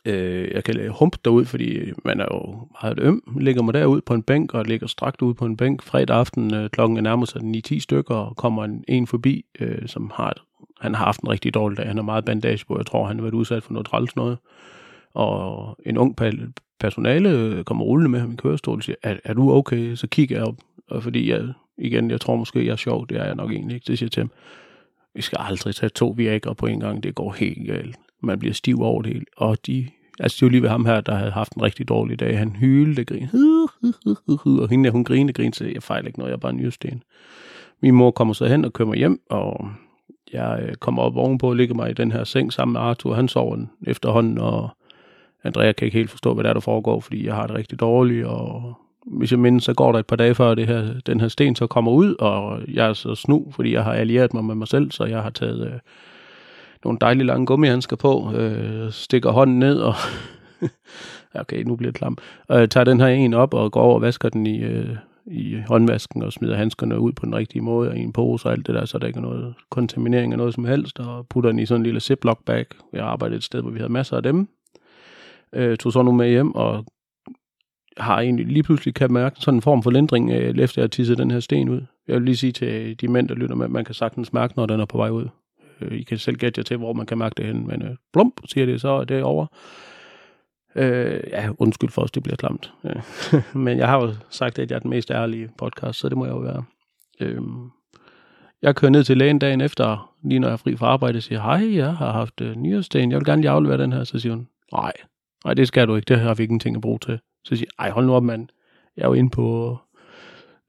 øh, 0.09 0.51
jeg 0.55 0.64
kan 0.64 0.90
humpe 0.90 1.18
derud, 1.25 1.44
fordi 1.44 1.92
man 2.05 2.21
er 2.21 2.27
jo 2.33 2.68
meget 2.83 2.99
øm, 3.01 3.23
ligger 3.40 3.62
mig 3.62 3.75
derud 3.75 4.01
på 4.01 4.14
en 4.14 4.23
bænk, 4.23 4.55
og 4.55 4.64
ligger 4.64 4.87
strakt 4.87 5.23
ud 5.23 5.35
på 5.35 5.44
en 5.44 5.57
bænk 5.57 5.83
fredag 5.83 6.16
aften, 6.16 6.55
øh, 6.55 6.71
klokken 6.71 6.97
er 6.97 7.01
nærmest 7.01 7.37
9-10 7.37 7.81
stykker, 7.81 8.14
og 8.14 8.37
kommer 8.37 8.64
en, 8.64 8.85
en 8.88 9.07
forbi, 9.07 9.44
øh, 9.61 9.88
som 9.88 10.11
har 10.14 10.31
et, 10.31 10.38
han 10.81 10.94
har 10.94 11.05
haft 11.05 11.21
en 11.21 11.29
rigtig 11.29 11.55
dårlig 11.55 11.79
dag, 11.79 11.87
han 11.87 11.97
har 11.97 12.05
meget 12.05 12.25
bandage 12.25 12.64
på, 12.68 12.79
jeg 12.79 12.87
tror, 12.87 13.07
han 13.07 13.16
har 13.16 13.23
været 13.23 13.35
udsat 13.35 13.62
for 13.62 13.73
noget 13.73 13.87
træls 13.87 14.16
noget, 14.16 14.38
og 15.14 15.77
en 15.87 15.99
ung 15.99 16.16
personale 16.81 17.31
øh, 17.31 17.64
kommer 17.64 17.85
rullende 17.85 18.11
med 18.11 18.21
ham 18.21 18.33
i 18.33 18.37
kørestol 18.37 18.77
og 18.77 18.83
siger, 18.83 18.97
er, 19.03 19.16
er 19.25 19.35
du 19.35 19.53
okay? 19.53 19.94
Så 19.94 20.07
kigger 20.07 20.37
jeg 20.37 20.47
op, 20.47 20.57
og 20.90 21.03
fordi 21.03 21.31
jeg, 21.31 21.49
igen, 21.79 22.11
jeg 22.11 22.21
tror 22.21 22.37
måske, 22.37 22.66
jeg 22.66 22.73
er 22.73 22.77
sjov, 22.77 23.09
det 23.09 23.16
er 23.16 23.25
jeg 23.25 23.35
nok 23.35 23.51
egentlig 23.51 23.75
ikke, 23.75 23.85
det 23.87 23.99
siger 23.99 24.07
jeg 24.07 24.12
til 24.12 24.21
ham, 24.21 24.31
vi 25.14 25.23
skal 25.23 25.38
aldrig 25.40 25.75
tage 25.75 25.90
to 25.90 26.14
virker 26.16 26.53
på 26.53 26.66
en 26.66 26.81
gang, 26.81 27.03
det 27.03 27.14
går 27.14 27.33
helt 27.33 27.66
galt. 27.66 27.97
Man 28.23 28.38
bliver 28.38 28.55
stiv 28.55 28.83
over 28.83 29.03
det 29.03 29.12
hele, 29.12 29.25
og 29.37 29.66
de 29.66 29.88
Altså, 30.20 30.37
det 30.40 30.46
var 30.46 30.50
lige 30.50 30.62
ved 30.62 30.68
ham 30.68 30.87
her, 30.87 31.00
der 31.00 31.14
havde 31.14 31.31
haft 31.31 31.52
en 31.52 31.62
rigtig 31.62 31.88
dårlig 31.88 32.20
dag. 32.20 32.38
Han 32.38 32.57
hylte, 32.57 33.04
grin, 33.04 33.28
og 34.44 34.68
hende, 34.68 34.90
hun 34.90 35.04
grinede, 35.04 35.33
grinede, 35.33 35.57
så 35.57 35.64
jeg 35.64 35.83
fejler 35.83 36.07
ikke 36.07 36.18
noget, 36.18 36.31
jeg 36.31 36.37
er 36.37 36.40
bare 36.40 36.52
nysten. 36.52 37.02
Min 37.83 37.94
mor 37.94 38.11
kommer 38.11 38.35
så 38.35 38.46
hen 38.46 38.64
og 38.64 38.72
kører 38.72 38.88
mig 38.88 38.98
hjem, 38.98 39.20
og 39.31 39.70
jeg 40.33 40.61
øh, 40.62 40.74
kommer 40.74 41.02
op 41.02 41.16
ovenpå 41.16 41.48
og 41.48 41.57
ligger 41.57 41.74
mig 41.74 41.90
i 41.90 41.94
den 41.94 42.12
her 42.12 42.24
seng 42.24 42.52
sammen 42.52 42.72
med 42.72 42.81
Arthur. 42.81 43.14
Han 43.14 43.28
sover 43.28 43.66
efterhånden, 43.87 44.38
og 44.38 44.68
Andrea 45.44 45.72
kan 45.72 45.85
ikke 45.85 45.98
helt 45.98 46.11
forstå, 46.11 46.35
hvad 46.35 46.44
der 46.44 46.50
er, 46.50 46.54
der 46.54 46.61
foregår, 46.61 47.00
fordi 47.00 47.26
jeg 47.26 47.35
har 47.35 47.46
det 47.46 47.57
rigtig 47.57 47.81
dårligt, 47.81 48.26
og 48.26 48.74
hvis 49.07 49.31
jeg 49.31 49.38
mindes, 49.38 49.64
så 49.64 49.74
går 49.74 49.92
der 49.92 49.98
et 49.98 50.07
par 50.07 50.16
dage 50.16 50.35
før 50.35 50.54
det 50.54 50.66
her, 50.66 51.00
den 51.07 51.20
her 51.20 51.28
sten 51.28 51.57
så 51.57 51.66
kommer 51.66 51.92
ud, 51.92 52.14
og 52.14 52.61
jeg 52.68 52.88
er 52.88 52.92
så 52.92 53.14
snu, 53.14 53.46
fordi 53.50 53.72
jeg 53.72 53.85
har 53.85 53.92
allieret 53.92 54.35
mig 54.35 54.44
med 54.44 54.54
mig 54.54 54.68
selv, 54.68 54.90
så 54.90 55.04
jeg 55.04 55.22
har 55.22 55.31
taget 55.31 55.66
øh, 55.66 55.78
nogle 56.88 56.98
dejlige 57.01 57.27
lange 57.27 57.46
gummihandsker 57.46 57.96
på, 57.96 58.33
øh, 58.35 58.92
stikker 58.92 59.31
hånden 59.31 59.59
ned 59.59 59.81
og... 59.81 59.94
okay, 61.42 61.62
nu 61.62 61.77
bliver 61.77 61.92
det 61.92 61.98
klam. 61.98 62.18
Og 62.48 62.57
øh, 62.57 62.61
jeg 62.61 62.70
tager 62.70 62.85
den 62.85 63.01
her 63.01 63.07
en 63.07 63.35
op 63.35 63.55
og 63.55 63.72
går 63.72 63.81
over 63.81 63.94
og 63.94 64.03
vasker 64.03 64.29
den 64.29 64.46
i, 64.46 64.59
øh, 64.59 64.96
i 65.27 65.57
håndvasken 65.68 66.22
og 66.22 66.33
smider 66.33 66.57
handskerne 66.57 67.01
ud 67.01 67.12
på 67.12 67.27
den 67.27 67.35
rigtige 67.35 67.62
måde 67.62 67.90
og 67.90 67.96
i 67.96 68.01
en 68.01 68.12
pose 68.12 68.46
og 68.46 68.53
alt 68.53 68.66
det 68.66 68.74
der, 68.74 68.85
så 68.85 68.98
der 68.98 69.07
ikke 69.07 69.16
er 69.16 69.22
noget 69.22 69.55
kontaminering 69.70 70.33
af 70.33 70.38
noget 70.38 70.55
som 70.55 70.64
helst, 70.64 71.01
og 71.01 71.27
putter 71.29 71.51
den 71.51 71.59
i 71.59 71.66
sådan 71.66 71.81
en 71.81 71.85
lille 71.85 72.01
ziplock 72.01 72.44
bag. 72.44 72.66
Jeg 72.92 73.05
arbejdede 73.05 73.37
et 73.37 73.44
sted, 73.44 73.62
hvor 73.62 73.70
vi 73.70 73.79
havde 73.79 73.92
masser 73.92 74.16
af 74.16 74.22
dem. 74.22 74.48
Øh, 75.53 75.77
tog 75.77 75.92
så 75.92 76.03
nogle 76.03 76.18
med 76.18 76.29
hjem 76.29 76.55
og 76.55 76.85
har 77.96 78.20
egentlig 78.20 78.46
lige 78.46 78.62
pludselig 78.62 78.94
kan 78.94 79.12
mærke 79.12 79.40
sådan 79.40 79.59
en 79.59 79.62
form 79.62 79.83
for 79.83 79.90
lindring, 79.90 80.31
øh, 80.31 80.59
efter 80.59 80.81
jeg 80.81 80.85
har 80.85 80.88
tisset 80.88 81.18
den 81.18 81.31
her 81.31 81.40
sten 81.40 81.68
ud. 81.68 81.81
Jeg 82.09 82.16
vil 82.16 82.22
lige 82.22 82.37
sige 82.37 82.53
til 82.53 83.01
de 83.01 83.09
mænd, 83.09 83.29
der 83.29 83.35
lytter 83.35 83.57
med, 83.57 83.64
at 83.64 83.70
man 83.70 83.85
kan 83.85 83.94
sagtens 83.94 84.33
mærke, 84.33 84.55
når 84.57 84.66
den 84.66 84.81
er 84.81 84.85
på 84.85 84.96
vej 84.96 85.11
ud. 85.11 85.29
Øh, 85.81 85.99
I 85.99 86.03
kan 86.03 86.19
selv 86.19 86.37
gætte 86.37 86.59
jer 86.59 86.64
til, 86.64 86.77
hvor 86.77 86.93
man 86.93 87.07
kan 87.07 87.19
mærke 87.19 87.35
det 87.37 87.47
hen, 87.47 87.67
men 87.67 87.83
øh, 87.83 87.97
blump, 88.12 88.41
siger 88.47 88.67
det, 88.67 88.81
så 88.81 88.88
er 88.88 89.05
det 89.05 89.23
over. 89.23 89.47
Øh, 90.75 91.21
ja, 91.31 91.49
undskyld 91.59 91.91
for 91.91 92.03
os, 92.03 92.11
det 92.11 92.23
bliver 92.23 92.37
klamt. 92.37 92.73
Øh, 92.85 93.03
men 93.64 93.79
jeg 93.79 93.88
har 93.88 94.01
jo 94.01 94.14
sagt, 94.31 94.59
at 94.59 94.71
jeg 94.71 94.77
er 94.77 94.81
den 94.81 94.91
mest 94.91 95.11
ærlige 95.11 95.51
podcast, 95.59 95.99
så 95.99 96.09
det 96.09 96.19
må 96.19 96.25
jeg 96.25 96.33
jo 96.33 96.38
være. 96.38 96.64
Øh, 97.21 97.43
jeg 98.62 98.77
kører 98.77 98.91
ned 98.91 99.05
til 99.05 99.17
lægen 99.17 99.38
dagen 99.38 99.61
efter, 99.61 100.14
lige 100.25 100.38
når 100.38 100.49
jeg 100.49 100.53
er 100.53 100.57
fri 100.57 100.77
fra 100.77 100.87
arbejde, 100.87 101.17
og 101.17 101.23
siger, 101.23 101.41
hej, 101.41 101.77
jeg 101.77 101.97
har 101.97 102.12
haft 102.12 102.41
øh, 102.41 102.57
nyresten, 102.57 103.11
jeg 103.11 103.19
vil 103.19 103.27
gerne 103.27 103.43
lige 103.43 103.51
aflevere 103.51 103.79
den 103.79 103.93
her. 103.93 104.05
Så 104.05 104.19
siger 104.19 104.35
hun, 104.35 104.49
nej, 104.73 104.93
nej, 105.45 105.55
det 105.55 105.69
skal 105.69 105.88
du 105.88 105.97
ikke, 105.97 106.07
det 106.09 106.21
har 106.21 106.35
vi 106.35 106.43
ingenting 106.43 106.77
at 106.77 106.83
bruge 106.83 106.99
til. 106.99 107.19
Så 107.45 107.57
siger 107.57 107.69
jeg, 107.79 107.85
ej, 107.85 107.91
hold 107.91 108.07
nu 108.07 108.14
op, 108.14 108.23
mand. 108.23 108.49
jeg 108.97 109.03
er 109.03 109.09
jo 109.09 109.14
inde 109.14 109.31
på, 109.31 109.79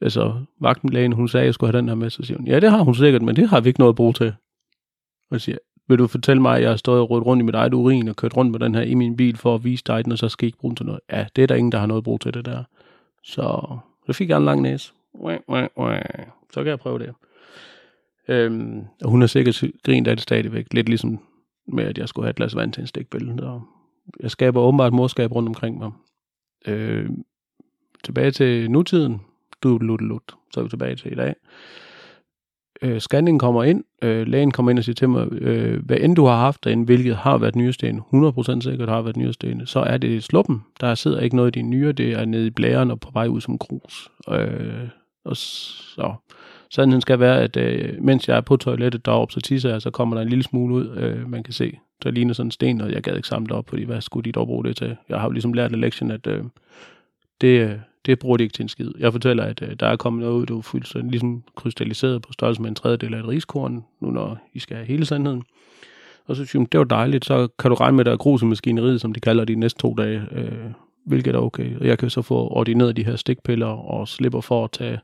altså 0.02 0.45
vagtenlægen, 0.62 1.12
hun 1.12 1.28
sagde, 1.28 1.41
at 1.41 1.45
jeg 1.45 1.54
skulle 1.54 1.72
have 1.72 1.82
den 1.82 1.88
her 1.88 1.95
med, 1.95 2.10
så 2.10 2.24
siger 2.24 2.38
hun, 2.38 2.48
ja, 2.48 2.60
det 2.60 2.72
har 2.72 2.82
hun 2.82 2.95
sikkert, 2.95 3.22
men 3.22 3.36
det 3.36 3.50
har 3.50 3.62
vi 3.62 3.69
ikke 3.69 3.80
noget 3.80 3.93
at 3.93 3.95
bruge 3.95 4.13
til. 4.13 4.34
Og 5.29 5.33
jeg 5.33 5.41
siger, 5.41 5.57
vil 5.87 5.97
du 5.97 6.07
fortælle 6.07 6.41
mig, 6.41 6.55
at 6.55 6.61
jeg 6.61 6.69
har 6.69 6.77
stået 6.77 7.01
og 7.01 7.09
rødt 7.09 7.25
rundt 7.25 7.41
i 7.41 7.45
mit 7.45 7.55
eget 7.55 7.73
urin 7.73 8.07
og 8.07 8.15
kørt 8.15 8.37
rundt 8.37 8.51
med 8.51 8.59
den 8.59 8.75
her 8.75 8.81
i 8.81 8.93
min 8.93 9.17
bil 9.17 9.37
for 9.37 9.55
at 9.55 9.63
vise 9.63 9.83
dig 9.87 10.03
den, 10.03 10.11
og 10.11 10.17
så 10.17 10.29
skal 10.29 10.45
I 10.45 10.47
ikke 10.47 10.57
bruge 10.57 10.71
den 10.71 10.75
til 10.75 10.85
noget? 10.85 11.01
Ja, 11.11 11.25
det 11.35 11.41
er 11.41 11.47
der 11.47 11.55
ingen, 11.55 11.71
der 11.71 11.77
har 11.77 11.85
noget 11.85 12.03
brug 12.03 12.21
til 12.21 12.33
det 12.33 12.45
der. 12.45 12.63
Så, 13.23 13.77
så 14.05 14.13
fik 14.13 14.29
jeg 14.29 14.37
en 14.37 14.45
lang 14.45 14.61
næse. 14.61 14.93
Så 16.53 16.63
kan 16.63 16.67
jeg 16.67 16.79
prøve 16.79 16.99
det. 16.99 17.13
Øhm, 18.27 18.83
og 19.03 19.09
hun 19.09 19.21
har 19.21 19.27
sikkert 19.27 19.63
grint 19.83 20.07
af 20.07 20.15
det 20.15 20.23
stadigvæk. 20.23 20.73
Lidt 20.73 20.89
ligesom 20.89 21.19
med, 21.67 21.83
at 21.83 21.97
jeg 21.97 22.09
skulle 22.09 22.25
have 22.25 22.29
et 22.29 22.35
glas 22.35 22.55
vand 22.55 22.73
til 22.73 22.81
en 22.81 22.87
stikbillede. 22.87 23.47
Og 23.47 23.61
jeg 24.19 24.31
skaber 24.31 24.61
åbenbart 24.61 24.93
morskab 24.93 25.31
rundt 25.31 25.49
omkring 25.49 25.77
mig. 25.77 25.91
Øh, 26.67 27.09
tilbage 28.03 28.31
til 28.31 28.71
nutiden. 28.71 29.21
Du 29.63 29.77
lut, 29.77 30.01
lut. 30.01 30.35
Så 30.53 30.59
er 30.59 30.63
vi 30.63 30.69
tilbage 30.69 30.95
til 30.95 31.11
i 31.11 31.15
dag. 31.15 31.33
Øh, 32.81 32.99
scanningen 32.99 33.39
kommer 33.39 33.63
ind. 33.63 33.83
Øh, 34.01 34.27
lægen 34.27 34.51
kommer 34.51 34.69
ind 34.69 34.79
og 34.79 34.85
siger 34.85 34.95
til 34.95 35.09
mig, 35.09 35.33
øh, 35.33 35.85
hvad 35.85 35.97
end 35.99 36.15
du 36.15 36.25
har 36.25 36.37
haft 36.37 36.63
derinde, 36.63 36.85
hvilket 36.85 37.15
har 37.15 37.37
været 37.37 37.55
nyresten, 37.55 38.01
100% 38.13 38.61
sikkert 38.61 38.89
har 38.89 39.01
været 39.01 39.17
nyresten, 39.17 39.65
så 39.65 39.79
er 39.79 39.97
det 39.97 40.23
sluppen. 40.23 40.63
Der 40.81 40.95
sidder 40.95 41.19
ikke 41.19 41.35
noget 41.35 41.55
i 41.55 41.59
dine 41.59 41.69
nyre, 41.69 41.91
det 41.91 42.11
er 42.11 42.25
nede 42.25 42.47
i 42.47 42.49
blæren 42.49 42.91
og 42.91 42.99
på 42.99 43.09
vej 43.13 43.27
ud 43.27 43.41
som 43.41 43.57
grus. 43.57 44.09
Øh, 44.29 44.87
og 45.25 45.37
så 45.37 46.13
Sandheden 46.71 47.01
skal 47.01 47.19
være, 47.19 47.41
at 47.41 47.57
øh, 47.57 48.03
mens 48.03 48.27
jeg 48.27 48.37
er 48.37 48.41
på 48.41 48.57
toilettet 48.57 49.05
deroppe, 49.05 49.33
så 49.33 49.41
tisser 49.41 49.69
jeg, 49.69 49.81
så 49.81 49.89
kommer 49.91 50.15
der 50.15 50.21
en 50.21 50.29
lille 50.29 50.43
smule 50.43 50.75
ud, 50.75 50.97
øh, 50.97 51.29
man 51.29 51.43
kan 51.43 51.53
se. 51.53 51.77
Der 52.03 52.11
ligner 52.11 52.33
sådan 52.33 52.47
en 52.47 52.51
sten, 52.51 52.81
og 52.81 52.91
jeg 52.91 53.01
gad 53.01 53.15
ikke 53.15 53.27
samle 53.27 53.55
op, 53.55 53.69
fordi 53.69 53.83
hvad 53.83 54.01
skulle 54.01 54.25
de 54.25 54.31
dog 54.31 54.47
bruge 54.47 54.63
det 54.63 54.77
til? 54.77 54.97
Jeg 55.09 55.19
har 55.19 55.27
jo 55.27 55.31
ligesom 55.31 55.53
lært 55.53 55.71
af 55.71 55.81
lektion, 55.81 56.11
at 56.11 56.27
øh, 56.27 56.43
det, 57.41 57.61
øh, 57.61 57.71
det 58.10 58.19
bruger 58.19 58.38
de 58.38 58.43
ikke 58.43 58.54
til 58.54 58.63
en 58.63 58.69
skid. 58.69 58.91
Jeg 59.00 59.12
fortæller, 59.12 59.43
at 59.43 59.62
øh, 59.62 59.76
der 59.80 59.88
er 59.88 59.95
kommet 59.95 60.22
noget 60.22 60.36
ud, 60.36 60.45
der 60.45 60.58
er 60.58 60.62
fuldstændig 60.62 61.12
ligesom 61.12 61.43
krystalliseret 61.56 62.22
på 62.22 62.34
størrelse 62.34 62.62
med 62.62 62.69
en 62.69 62.76
tredjedel 62.76 63.13
af 63.13 63.19
et 63.19 63.28
riskorn, 63.28 63.84
nu 64.02 64.12
når 64.12 64.38
I 64.54 64.60
skal 64.60 64.78
have 64.78 64.88
hele 64.88 65.06
sandheden. 65.06 65.43
Og 66.26 66.36
så 66.36 66.45
synes 66.45 66.63
jeg, 66.63 66.72
det 66.72 66.78
var 66.78 66.84
dejligt, 66.84 67.26
så 67.26 67.48
kan 67.60 67.69
du 67.69 67.76
regne 67.76 67.95
med, 67.95 68.02
at 68.02 68.06
der 68.06 68.12
er 68.12 68.17
grus 68.17 68.41
i 68.41 68.45
maskineriet, 68.45 69.02
som 69.02 69.13
de 69.13 69.19
kalder 69.19 69.45
de 69.45 69.56
næste 69.56 69.80
to 69.80 69.93
dage, 69.93 70.22
øh, 70.32 70.72
hvilket 71.06 71.36
er 71.36 71.39
okay. 71.39 71.78
Og 71.78 71.88
jeg 71.88 71.98
kan 71.98 72.10
så 72.10 72.22
få 72.22 72.36
ordineret 72.36 72.98
de 72.98 73.06
her 73.06 73.15
stikpiller 73.15 73.67
og 73.67 74.08
slipper 74.08 74.41
for 74.41 74.63
at 74.63 74.72
tage 74.72 75.00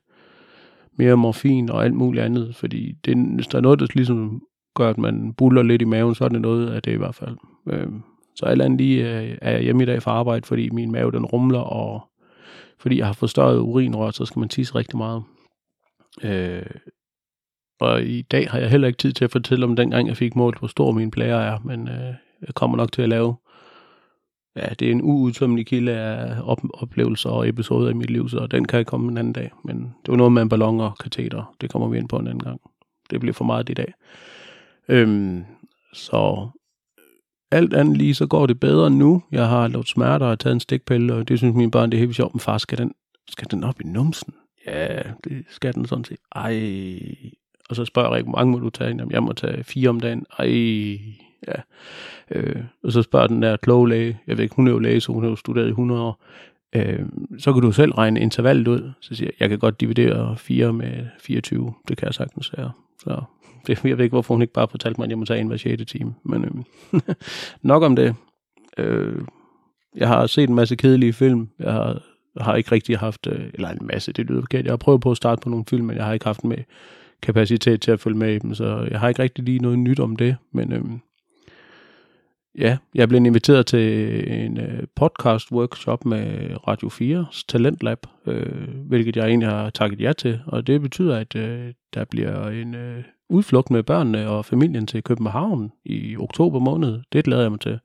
mere 0.97 1.17
morfin 1.17 1.69
og 1.69 1.85
alt 1.85 1.93
muligt 1.93 2.25
andet, 2.25 2.55
fordi 2.55 2.93
det, 3.05 3.17
hvis 3.35 3.47
der 3.47 3.57
er 3.57 3.61
noget, 3.61 3.79
der 3.79 3.87
ligesom 3.93 4.41
gør, 4.75 4.89
at 4.89 4.97
man 4.97 5.33
buller 5.33 5.63
lidt 5.63 5.81
i 5.81 5.85
maven, 5.85 6.15
så 6.15 6.23
er 6.23 6.29
det 6.29 6.41
noget 6.41 6.69
af 6.69 6.81
det 6.81 6.91
i 6.91 6.97
hvert 6.97 7.15
fald. 7.15 7.35
Øh, 7.69 7.87
så 8.35 8.45
alt 8.45 8.61
andet 8.61 8.77
lige 8.79 9.19
øh, 9.19 9.37
er 9.41 9.51
jeg 9.51 9.61
hjemme 9.61 9.83
i 9.83 9.85
dag 9.85 10.01
for 10.01 10.11
arbejde, 10.11 10.45
fordi 10.45 10.69
min 10.69 10.91
mave 10.91 11.11
den 11.11 11.25
rumler, 11.25 11.59
og 11.59 12.01
fordi 12.79 12.97
jeg 12.97 13.05
har 13.05 13.13
forstørret 13.13 13.59
urinrør, 13.59 14.11
så 14.11 14.25
skal 14.25 14.39
man 14.39 14.49
tisse 14.49 14.75
rigtig 14.75 14.97
meget. 14.97 15.23
Øh, 16.23 16.65
og 17.79 18.03
i 18.03 18.21
dag 18.21 18.49
har 18.51 18.59
jeg 18.59 18.69
heller 18.69 18.87
ikke 18.87 18.97
tid 18.97 19.13
til 19.13 19.25
at 19.25 19.31
fortælle 19.31 19.65
om 19.65 19.75
dengang, 19.75 20.07
jeg 20.07 20.17
fik 20.17 20.35
målt, 20.35 20.59
hvor 20.59 20.67
stor 20.67 20.91
min 20.91 21.11
blære 21.11 21.45
er, 21.45 21.59
men 21.59 21.87
øh, 21.87 22.13
jeg 22.41 22.55
kommer 22.55 22.77
nok 22.77 22.91
til 22.91 23.01
at 23.01 23.09
lave 23.09 23.35
ja, 24.55 24.65
det 24.79 24.87
er 24.87 24.91
en 24.91 25.01
uudtømmelig 25.01 25.67
kilde 25.67 25.91
af 25.91 26.41
op- 26.43 26.81
oplevelser 26.81 27.29
og 27.29 27.49
episoder 27.49 27.89
i 27.89 27.93
mit 27.93 28.09
liv, 28.09 28.29
så 28.29 28.47
den 28.47 28.65
kan 28.65 28.77
jeg 28.77 28.85
komme 28.85 29.11
en 29.11 29.17
anden 29.17 29.33
dag. 29.33 29.51
Men 29.63 29.77
det 29.77 30.11
var 30.11 30.15
noget 30.15 30.31
med 30.31 30.41
en 30.41 30.49
ballon 30.49 30.79
og 30.79 30.97
kateter. 30.97 31.55
Det 31.61 31.69
kommer 31.69 31.87
vi 31.87 31.97
ind 31.97 32.09
på 32.09 32.17
en 32.17 32.27
anden 32.27 32.43
gang. 32.43 32.61
Det 33.09 33.19
bliver 33.19 33.33
for 33.33 33.45
meget 33.45 33.69
i 33.69 33.73
dag. 33.73 33.93
Øhm, 34.89 35.45
så 35.93 36.49
alt 37.51 37.73
andet 37.73 37.97
lige, 37.97 38.15
så 38.15 38.27
går 38.27 38.45
det 38.45 38.59
bedre 38.59 38.89
nu. 38.89 39.23
Jeg 39.31 39.47
har 39.47 39.67
lavet 39.67 39.87
smerter 39.87 40.25
og 40.25 40.39
taget 40.39 40.53
en 40.53 40.59
stikpille, 40.59 41.13
og 41.13 41.27
det 41.27 41.37
synes 41.37 41.55
mine 41.55 41.71
børn, 41.71 41.91
det 41.91 41.97
er 41.97 42.01
helt 42.01 42.15
sjovt. 42.15 42.33
Men 42.33 42.39
far, 42.39 42.57
skal 42.57 42.77
den, 42.77 42.91
skal 43.29 43.51
den 43.51 43.63
op 43.63 43.81
i 43.81 43.83
numsen? 43.83 44.33
Ja, 44.67 45.01
det 45.23 45.45
skal 45.49 45.73
den 45.73 45.85
sådan 45.85 46.05
set. 46.05 46.17
Ej. 46.35 46.99
Og 47.69 47.75
så 47.75 47.85
spørger 47.85 48.15
jeg, 48.15 48.23
hvor 48.23 48.31
mange 48.31 48.51
må 48.51 48.59
du 48.59 48.69
tage? 48.69 48.89
Jamen, 48.89 49.11
jeg 49.11 49.23
må 49.23 49.33
tage 49.33 49.63
fire 49.63 49.89
om 49.89 49.99
dagen. 49.99 50.25
Ej. 50.39 50.47
Ja. 51.47 51.61
Øh, 52.31 52.63
og 52.83 52.91
så 52.91 53.01
spørger 53.01 53.27
den 53.27 53.41
der 53.41 53.57
kloge 53.57 53.89
læge, 53.89 54.19
jeg 54.27 54.37
ved 54.37 54.43
ikke, 54.43 54.55
hun 54.55 54.67
er 54.67 54.71
jo 54.71 54.79
læge, 54.79 55.01
så 55.01 55.11
hun 55.11 55.23
har 55.23 55.29
jo 55.29 55.35
studeret 55.35 55.65
i 55.65 55.69
100 55.69 56.01
år, 56.01 56.23
øh, 56.75 56.99
så 57.37 57.53
kan 57.53 57.61
du 57.61 57.71
selv 57.71 57.91
regne 57.91 58.19
intervallet 58.19 58.67
ud. 58.67 58.91
Så 59.01 59.15
siger 59.15 59.27
jeg, 59.27 59.41
jeg 59.41 59.49
kan 59.49 59.59
godt 59.59 59.81
dividere 59.81 60.37
4 60.37 60.73
med 60.73 61.05
24, 61.19 61.73
det 61.87 61.97
kan 61.97 62.05
jeg 62.05 62.13
sagtens 62.13 62.53
Ja. 62.57 62.67
Så 62.99 63.21
det, 63.67 63.83
jeg 63.85 63.97
ved 63.97 64.05
ikke, 64.05 64.13
hvorfor 64.13 64.33
hun 64.33 64.41
ikke 64.41 64.53
bare 64.53 64.67
fortalte 64.67 64.99
mig, 64.99 65.05
at 65.05 65.09
jeg 65.09 65.19
må 65.19 65.25
tage 65.25 65.39
en 65.39 65.47
hver 65.47 65.57
6. 65.57 65.85
time. 65.85 66.13
Men 66.23 66.45
øh, 66.45 67.01
nok 67.61 67.83
om 67.83 67.95
det. 67.95 68.15
Øh, 68.77 69.21
jeg 69.95 70.07
har 70.07 70.27
set 70.27 70.49
en 70.49 70.55
masse 70.55 70.75
kedelige 70.75 71.13
film. 71.13 71.49
Jeg 71.59 71.73
har, 71.73 72.01
har 72.41 72.55
ikke 72.55 72.71
rigtig 72.71 72.97
haft, 72.97 73.27
øh, 73.27 73.49
eller 73.53 73.69
en 73.69 73.87
masse, 73.87 74.13
det 74.13 74.25
lyder 74.25 74.41
forkert. 74.41 74.65
Jeg 74.65 74.71
har 74.71 74.77
prøvet 74.77 75.01
på 75.01 75.11
at 75.11 75.17
starte 75.17 75.41
på 75.41 75.49
nogle 75.49 75.65
film, 75.69 75.85
men 75.85 75.95
jeg 75.95 76.05
har 76.05 76.13
ikke 76.13 76.25
haft 76.25 76.43
med 76.43 76.57
kapacitet 77.21 77.81
til 77.81 77.91
at 77.91 77.99
følge 77.99 78.17
med 78.17 78.35
i 78.35 78.39
dem, 78.39 78.53
så 78.53 78.87
jeg 78.91 78.99
har 78.99 79.09
ikke 79.09 79.23
rigtig 79.23 79.43
lige 79.43 79.59
noget 79.59 79.79
nyt 79.79 79.99
om 79.99 80.15
det. 80.15 80.35
Men 80.51 80.73
øh, 80.73 80.81
Ja, 82.57 82.77
jeg 82.95 83.09
blev 83.09 83.25
inviteret 83.25 83.65
til 83.65 84.23
en 84.43 84.59
øh, 84.59 84.83
podcast-workshop 84.95 86.05
med 86.05 86.57
Radio 86.67 86.89
4's 86.89 87.43
Talentlab, 87.47 87.99
øh, 88.25 88.85
hvilket 88.87 89.15
jeg 89.17 89.27
egentlig 89.27 89.49
har 89.49 89.69
takket 89.69 90.01
ja 90.01 90.13
til. 90.13 90.41
Og 90.47 90.67
det 90.67 90.81
betyder, 90.81 91.17
at 91.17 91.35
øh, 91.35 91.73
der 91.93 92.05
bliver 92.05 92.47
en 92.49 92.75
øh, 92.75 93.03
udflugt 93.29 93.71
med 93.71 93.83
børnene 93.83 94.29
og 94.29 94.45
familien 94.45 94.87
til 94.87 95.03
København 95.03 95.71
i 95.85 96.17
oktober 96.17 96.59
måned. 96.59 96.99
Det 97.13 97.25
glæder 97.25 97.41
jeg 97.41 97.51
mig 97.51 97.59
til. 97.59 97.79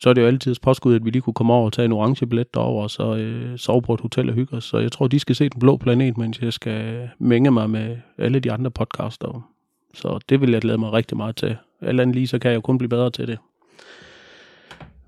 Så 0.00 0.08
er 0.08 0.14
det 0.14 0.22
jo 0.22 0.26
altid 0.26 0.52
et 0.52 0.60
påskud, 0.60 0.94
at 0.94 1.04
vi 1.04 1.10
lige 1.10 1.22
kunne 1.22 1.34
komme 1.34 1.52
over 1.52 1.66
og 1.66 1.72
tage 1.72 1.84
en 1.84 1.92
orange 1.92 2.26
billet 2.26 2.54
derover, 2.54 2.82
og 2.82 2.90
så 2.90 3.16
øh, 3.16 3.58
sove 3.58 3.82
på 3.82 3.94
et 3.94 4.00
hotel 4.00 4.28
og 4.28 4.34
hygge 4.34 4.56
os. 4.56 4.64
Så 4.64 4.78
jeg 4.78 4.92
tror, 4.92 5.06
de 5.06 5.18
skal 5.18 5.36
se 5.36 5.48
Den 5.48 5.60
Blå 5.60 5.76
Planet, 5.76 6.18
mens 6.18 6.42
jeg 6.42 6.52
skal 6.52 7.08
mænge 7.18 7.50
mig 7.50 7.70
med 7.70 7.96
alle 8.18 8.40
de 8.40 8.52
andre 8.52 8.70
podcaster. 8.70 9.50
Så 9.94 10.18
det 10.28 10.40
vil 10.40 10.50
jeg 10.50 10.60
glæde 10.60 10.78
mig 10.78 10.92
rigtig 10.92 11.16
meget 11.16 11.36
til. 11.36 11.56
Alt 11.80 12.00
andet 12.00 12.16
lige, 12.16 12.26
så 12.26 12.38
kan 12.38 12.50
jeg 12.50 12.56
jo 12.56 12.60
kun 12.60 12.78
blive 12.78 12.88
bedre 12.88 13.10
til 13.10 13.28
det. 13.28 13.38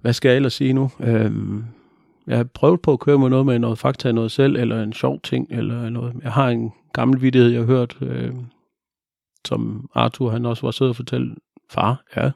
Hvad 0.00 0.12
skal 0.12 0.28
jeg 0.28 0.36
ellers 0.36 0.52
sige 0.52 0.72
nu? 0.72 0.90
Øhm, 1.00 1.64
jeg 2.26 2.36
har 2.36 2.44
prøvet 2.44 2.80
på 2.80 2.92
at 2.92 3.00
køre 3.00 3.18
med 3.18 3.28
noget 3.28 3.46
med 3.46 3.58
noget 3.58 3.78
fakta, 3.78 4.12
noget 4.12 4.30
selv, 4.30 4.56
eller 4.56 4.82
en 4.82 4.92
sjov 4.92 5.20
ting, 5.20 5.46
eller 5.50 5.90
noget. 5.90 6.14
Jeg 6.22 6.32
har 6.32 6.48
en 6.48 6.72
gammel 6.92 7.22
vidighed, 7.22 7.50
jeg 7.50 7.60
har 7.60 7.66
hørt, 7.66 7.96
øh, 8.00 8.32
som 9.48 9.90
Arthur 9.94 10.30
han 10.30 10.46
også 10.46 10.66
var 10.66 10.70
sød 10.70 10.90
at 10.90 10.96
fortælle. 10.96 11.34
Far, 11.70 12.04
ja. 12.16 12.30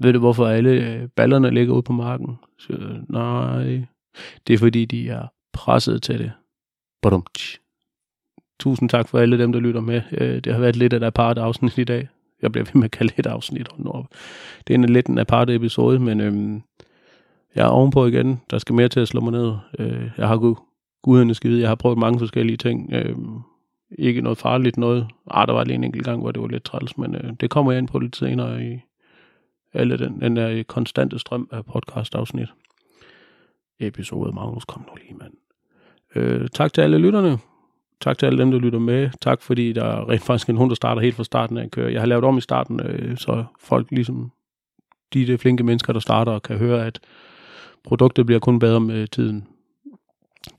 Ved 0.00 0.12
du, 0.12 0.18
hvorfor 0.18 0.46
alle 0.46 0.70
øh, 0.70 1.08
ballerne 1.08 1.50
ligger 1.50 1.74
ude 1.74 1.82
på 1.82 1.92
marken? 1.92 2.38
Så, 2.58 2.72
nej, 3.08 3.86
det 4.46 4.54
er 4.54 4.58
fordi, 4.58 4.84
de 4.84 5.08
er 5.08 5.26
presset 5.52 6.02
til 6.02 6.18
det. 6.18 6.32
Badum. 7.02 7.26
Tusind 8.60 8.88
tak 8.88 9.08
for 9.08 9.18
alle 9.18 9.38
dem, 9.38 9.52
der 9.52 9.60
lytter 9.60 9.80
med. 9.80 10.02
Øh, 10.12 10.40
det 10.44 10.52
har 10.52 10.60
været 10.60 10.76
lidt 10.76 10.92
af 10.92 10.96
et 10.96 11.02
apart 11.02 11.38
afsnit 11.38 11.78
i 11.78 11.84
dag. 11.84 12.08
Jeg 12.42 12.52
bliver 12.52 12.64
ved 12.64 12.74
med 12.74 12.84
at 12.84 12.90
kalde 12.90 13.12
det 13.16 13.26
et 13.26 13.30
afsnit. 13.30 13.68
Det 14.66 14.74
er 14.74 14.78
en 14.78 14.84
lidt 14.84 15.06
en 15.06 15.18
apart 15.18 15.50
episode, 15.50 15.98
men 15.98 16.20
øhm, 16.20 16.62
jeg 17.54 17.64
er 17.64 17.68
ovenpå 17.68 18.06
igen. 18.06 18.40
Der 18.50 18.58
skal 18.58 18.74
mere 18.74 18.88
til 18.88 19.00
at 19.00 19.08
slå 19.08 19.20
mig 19.20 19.32
ned. 19.32 19.54
Øh, 19.78 20.10
jeg 20.18 20.28
har 20.28 20.36
gud, 20.36 20.54
guderne 21.02 21.34
skide. 21.34 21.60
Jeg 21.60 21.68
har 21.68 21.74
prøvet 21.74 21.98
mange 21.98 22.18
forskellige 22.18 22.56
ting. 22.56 22.92
Øh, 22.92 23.16
ikke 23.98 24.20
noget 24.20 24.38
farligt 24.38 24.76
noget. 24.76 25.06
Ah, 25.30 25.46
der 25.46 25.52
var 25.52 25.64
lige 25.64 25.74
en 25.74 25.84
enkelt 25.84 26.04
gang, 26.04 26.20
hvor 26.20 26.30
det 26.30 26.42
var 26.42 26.48
lidt 26.48 26.64
træls, 26.64 26.98
men 26.98 27.14
øh, 27.14 27.32
det 27.40 27.50
kommer 27.50 27.72
jeg 27.72 27.78
ind 27.78 27.88
på 27.88 27.98
lidt 27.98 28.16
senere 28.16 28.64
i 28.64 28.78
alle 29.72 29.98
den, 29.98 30.20
den 30.20 30.36
der 30.36 30.50
øh, 30.50 30.64
konstante 30.64 31.18
strøm 31.18 31.48
af 31.52 31.64
podcast-afsnit. 31.64 32.48
Episode 33.80 34.32
Magnus, 34.32 34.64
kom 34.64 34.82
nu 34.88 34.94
lige, 34.94 35.14
mand. 35.14 35.32
Øh, 36.14 36.48
tak 36.48 36.72
til 36.72 36.80
alle 36.80 36.98
lytterne. 36.98 37.38
Tak 38.00 38.18
til 38.18 38.26
alle 38.26 38.38
dem, 38.38 38.50
der 38.50 38.58
lytter 38.58 38.78
med. 38.78 39.10
Tak 39.20 39.42
fordi 39.42 39.72
der 39.72 39.84
er 39.84 40.10
rent 40.10 40.22
faktisk 40.22 40.48
en 40.48 40.56
hund, 40.56 40.70
der 40.70 40.74
starter 40.76 41.02
helt 41.02 41.14
fra 41.14 41.24
starten 41.24 41.56
af 41.56 41.64
at 41.64 41.70
køre. 41.70 41.92
Jeg 41.92 42.00
har 42.00 42.06
lavet 42.06 42.24
om 42.24 42.38
i 42.38 42.40
starten, 42.40 42.80
øh, 42.80 43.16
så 43.16 43.44
folk 43.60 43.90
ligesom 43.90 44.32
de, 45.14 45.26
de 45.26 45.38
flinke 45.38 45.64
mennesker, 45.64 45.92
der 45.92 46.00
starter, 46.00 46.38
kan 46.38 46.58
høre, 46.58 46.86
at 46.86 47.00
produktet 47.84 48.26
bliver 48.26 48.38
kun 48.38 48.58
bedre 48.58 48.80
med 48.80 49.06
tiden. 49.06 49.48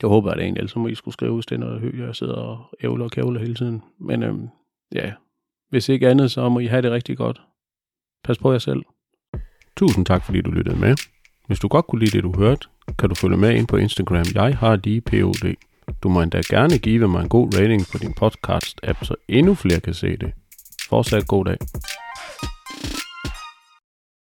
Det 0.00 0.08
håber, 0.08 0.30
jeg 0.30 0.36
det 0.36 0.44
egentlig, 0.44 0.60
ellers 0.60 0.76
må 0.76 0.88
I 0.88 0.94
skulle 0.94 1.12
skrive, 1.12 1.34
hvis 1.34 1.46
det 1.46 1.54
er 1.54 1.58
noget 1.58 1.94
jeg 1.98 2.16
sidder 2.16 2.34
og 2.34 2.64
ævler 2.80 3.04
og 3.04 3.10
kævler 3.10 3.40
hele 3.40 3.54
tiden. 3.54 3.82
Men 4.00 4.22
øhm, 4.22 4.48
ja, 4.94 5.12
hvis 5.70 5.88
ikke 5.88 6.08
andet, 6.08 6.30
så 6.30 6.48
må 6.48 6.58
I 6.58 6.66
have 6.66 6.82
det 6.82 6.90
rigtig 6.90 7.16
godt. 7.16 7.42
Pas 8.24 8.38
på 8.38 8.52
jer 8.52 8.58
selv. 8.58 8.82
Tusind 9.76 10.06
tak, 10.06 10.24
fordi 10.24 10.40
du 10.40 10.50
lyttede 10.50 10.76
med. 10.76 10.96
Hvis 11.46 11.58
du 11.58 11.68
godt 11.68 11.86
kunne 11.86 12.00
lide 12.00 12.10
det, 12.10 12.24
du 12.24 12.32
hørte, 12.36 12.68
kan 12.98 13.08
du 13.08 13.14
følge 13.14 13.36
med 13.36 13.54
ind 13.54 13.66
på 13.66 13.76
Instagram. 13.76 14.24
Jeg 14.34 14.56
har 14.56 14.76
lige 14.76 15.00
POD. 15.00 15.54
Du 16.02 16.08
må 16.08 16.22
endda 16.22 16.42
gerne 16.50 16.78
give 16.78 17.08
mig 17.08 17.22
en 17.22 17.28
god 17.28 17.54
rating 17.58 17.82
på 17.92 17.98
din 17.98 18.14
podcast-app, 18.20 19.04
så 19.04 19.14
endnu 19.28 19.54
flere 19.54 19.80
kan 19.80 19.94
se 19.94 20.16
det. 20.16 20.32
Fortsat 20.88 21.26
god 21.26 21.44
dag. 21.44 21.56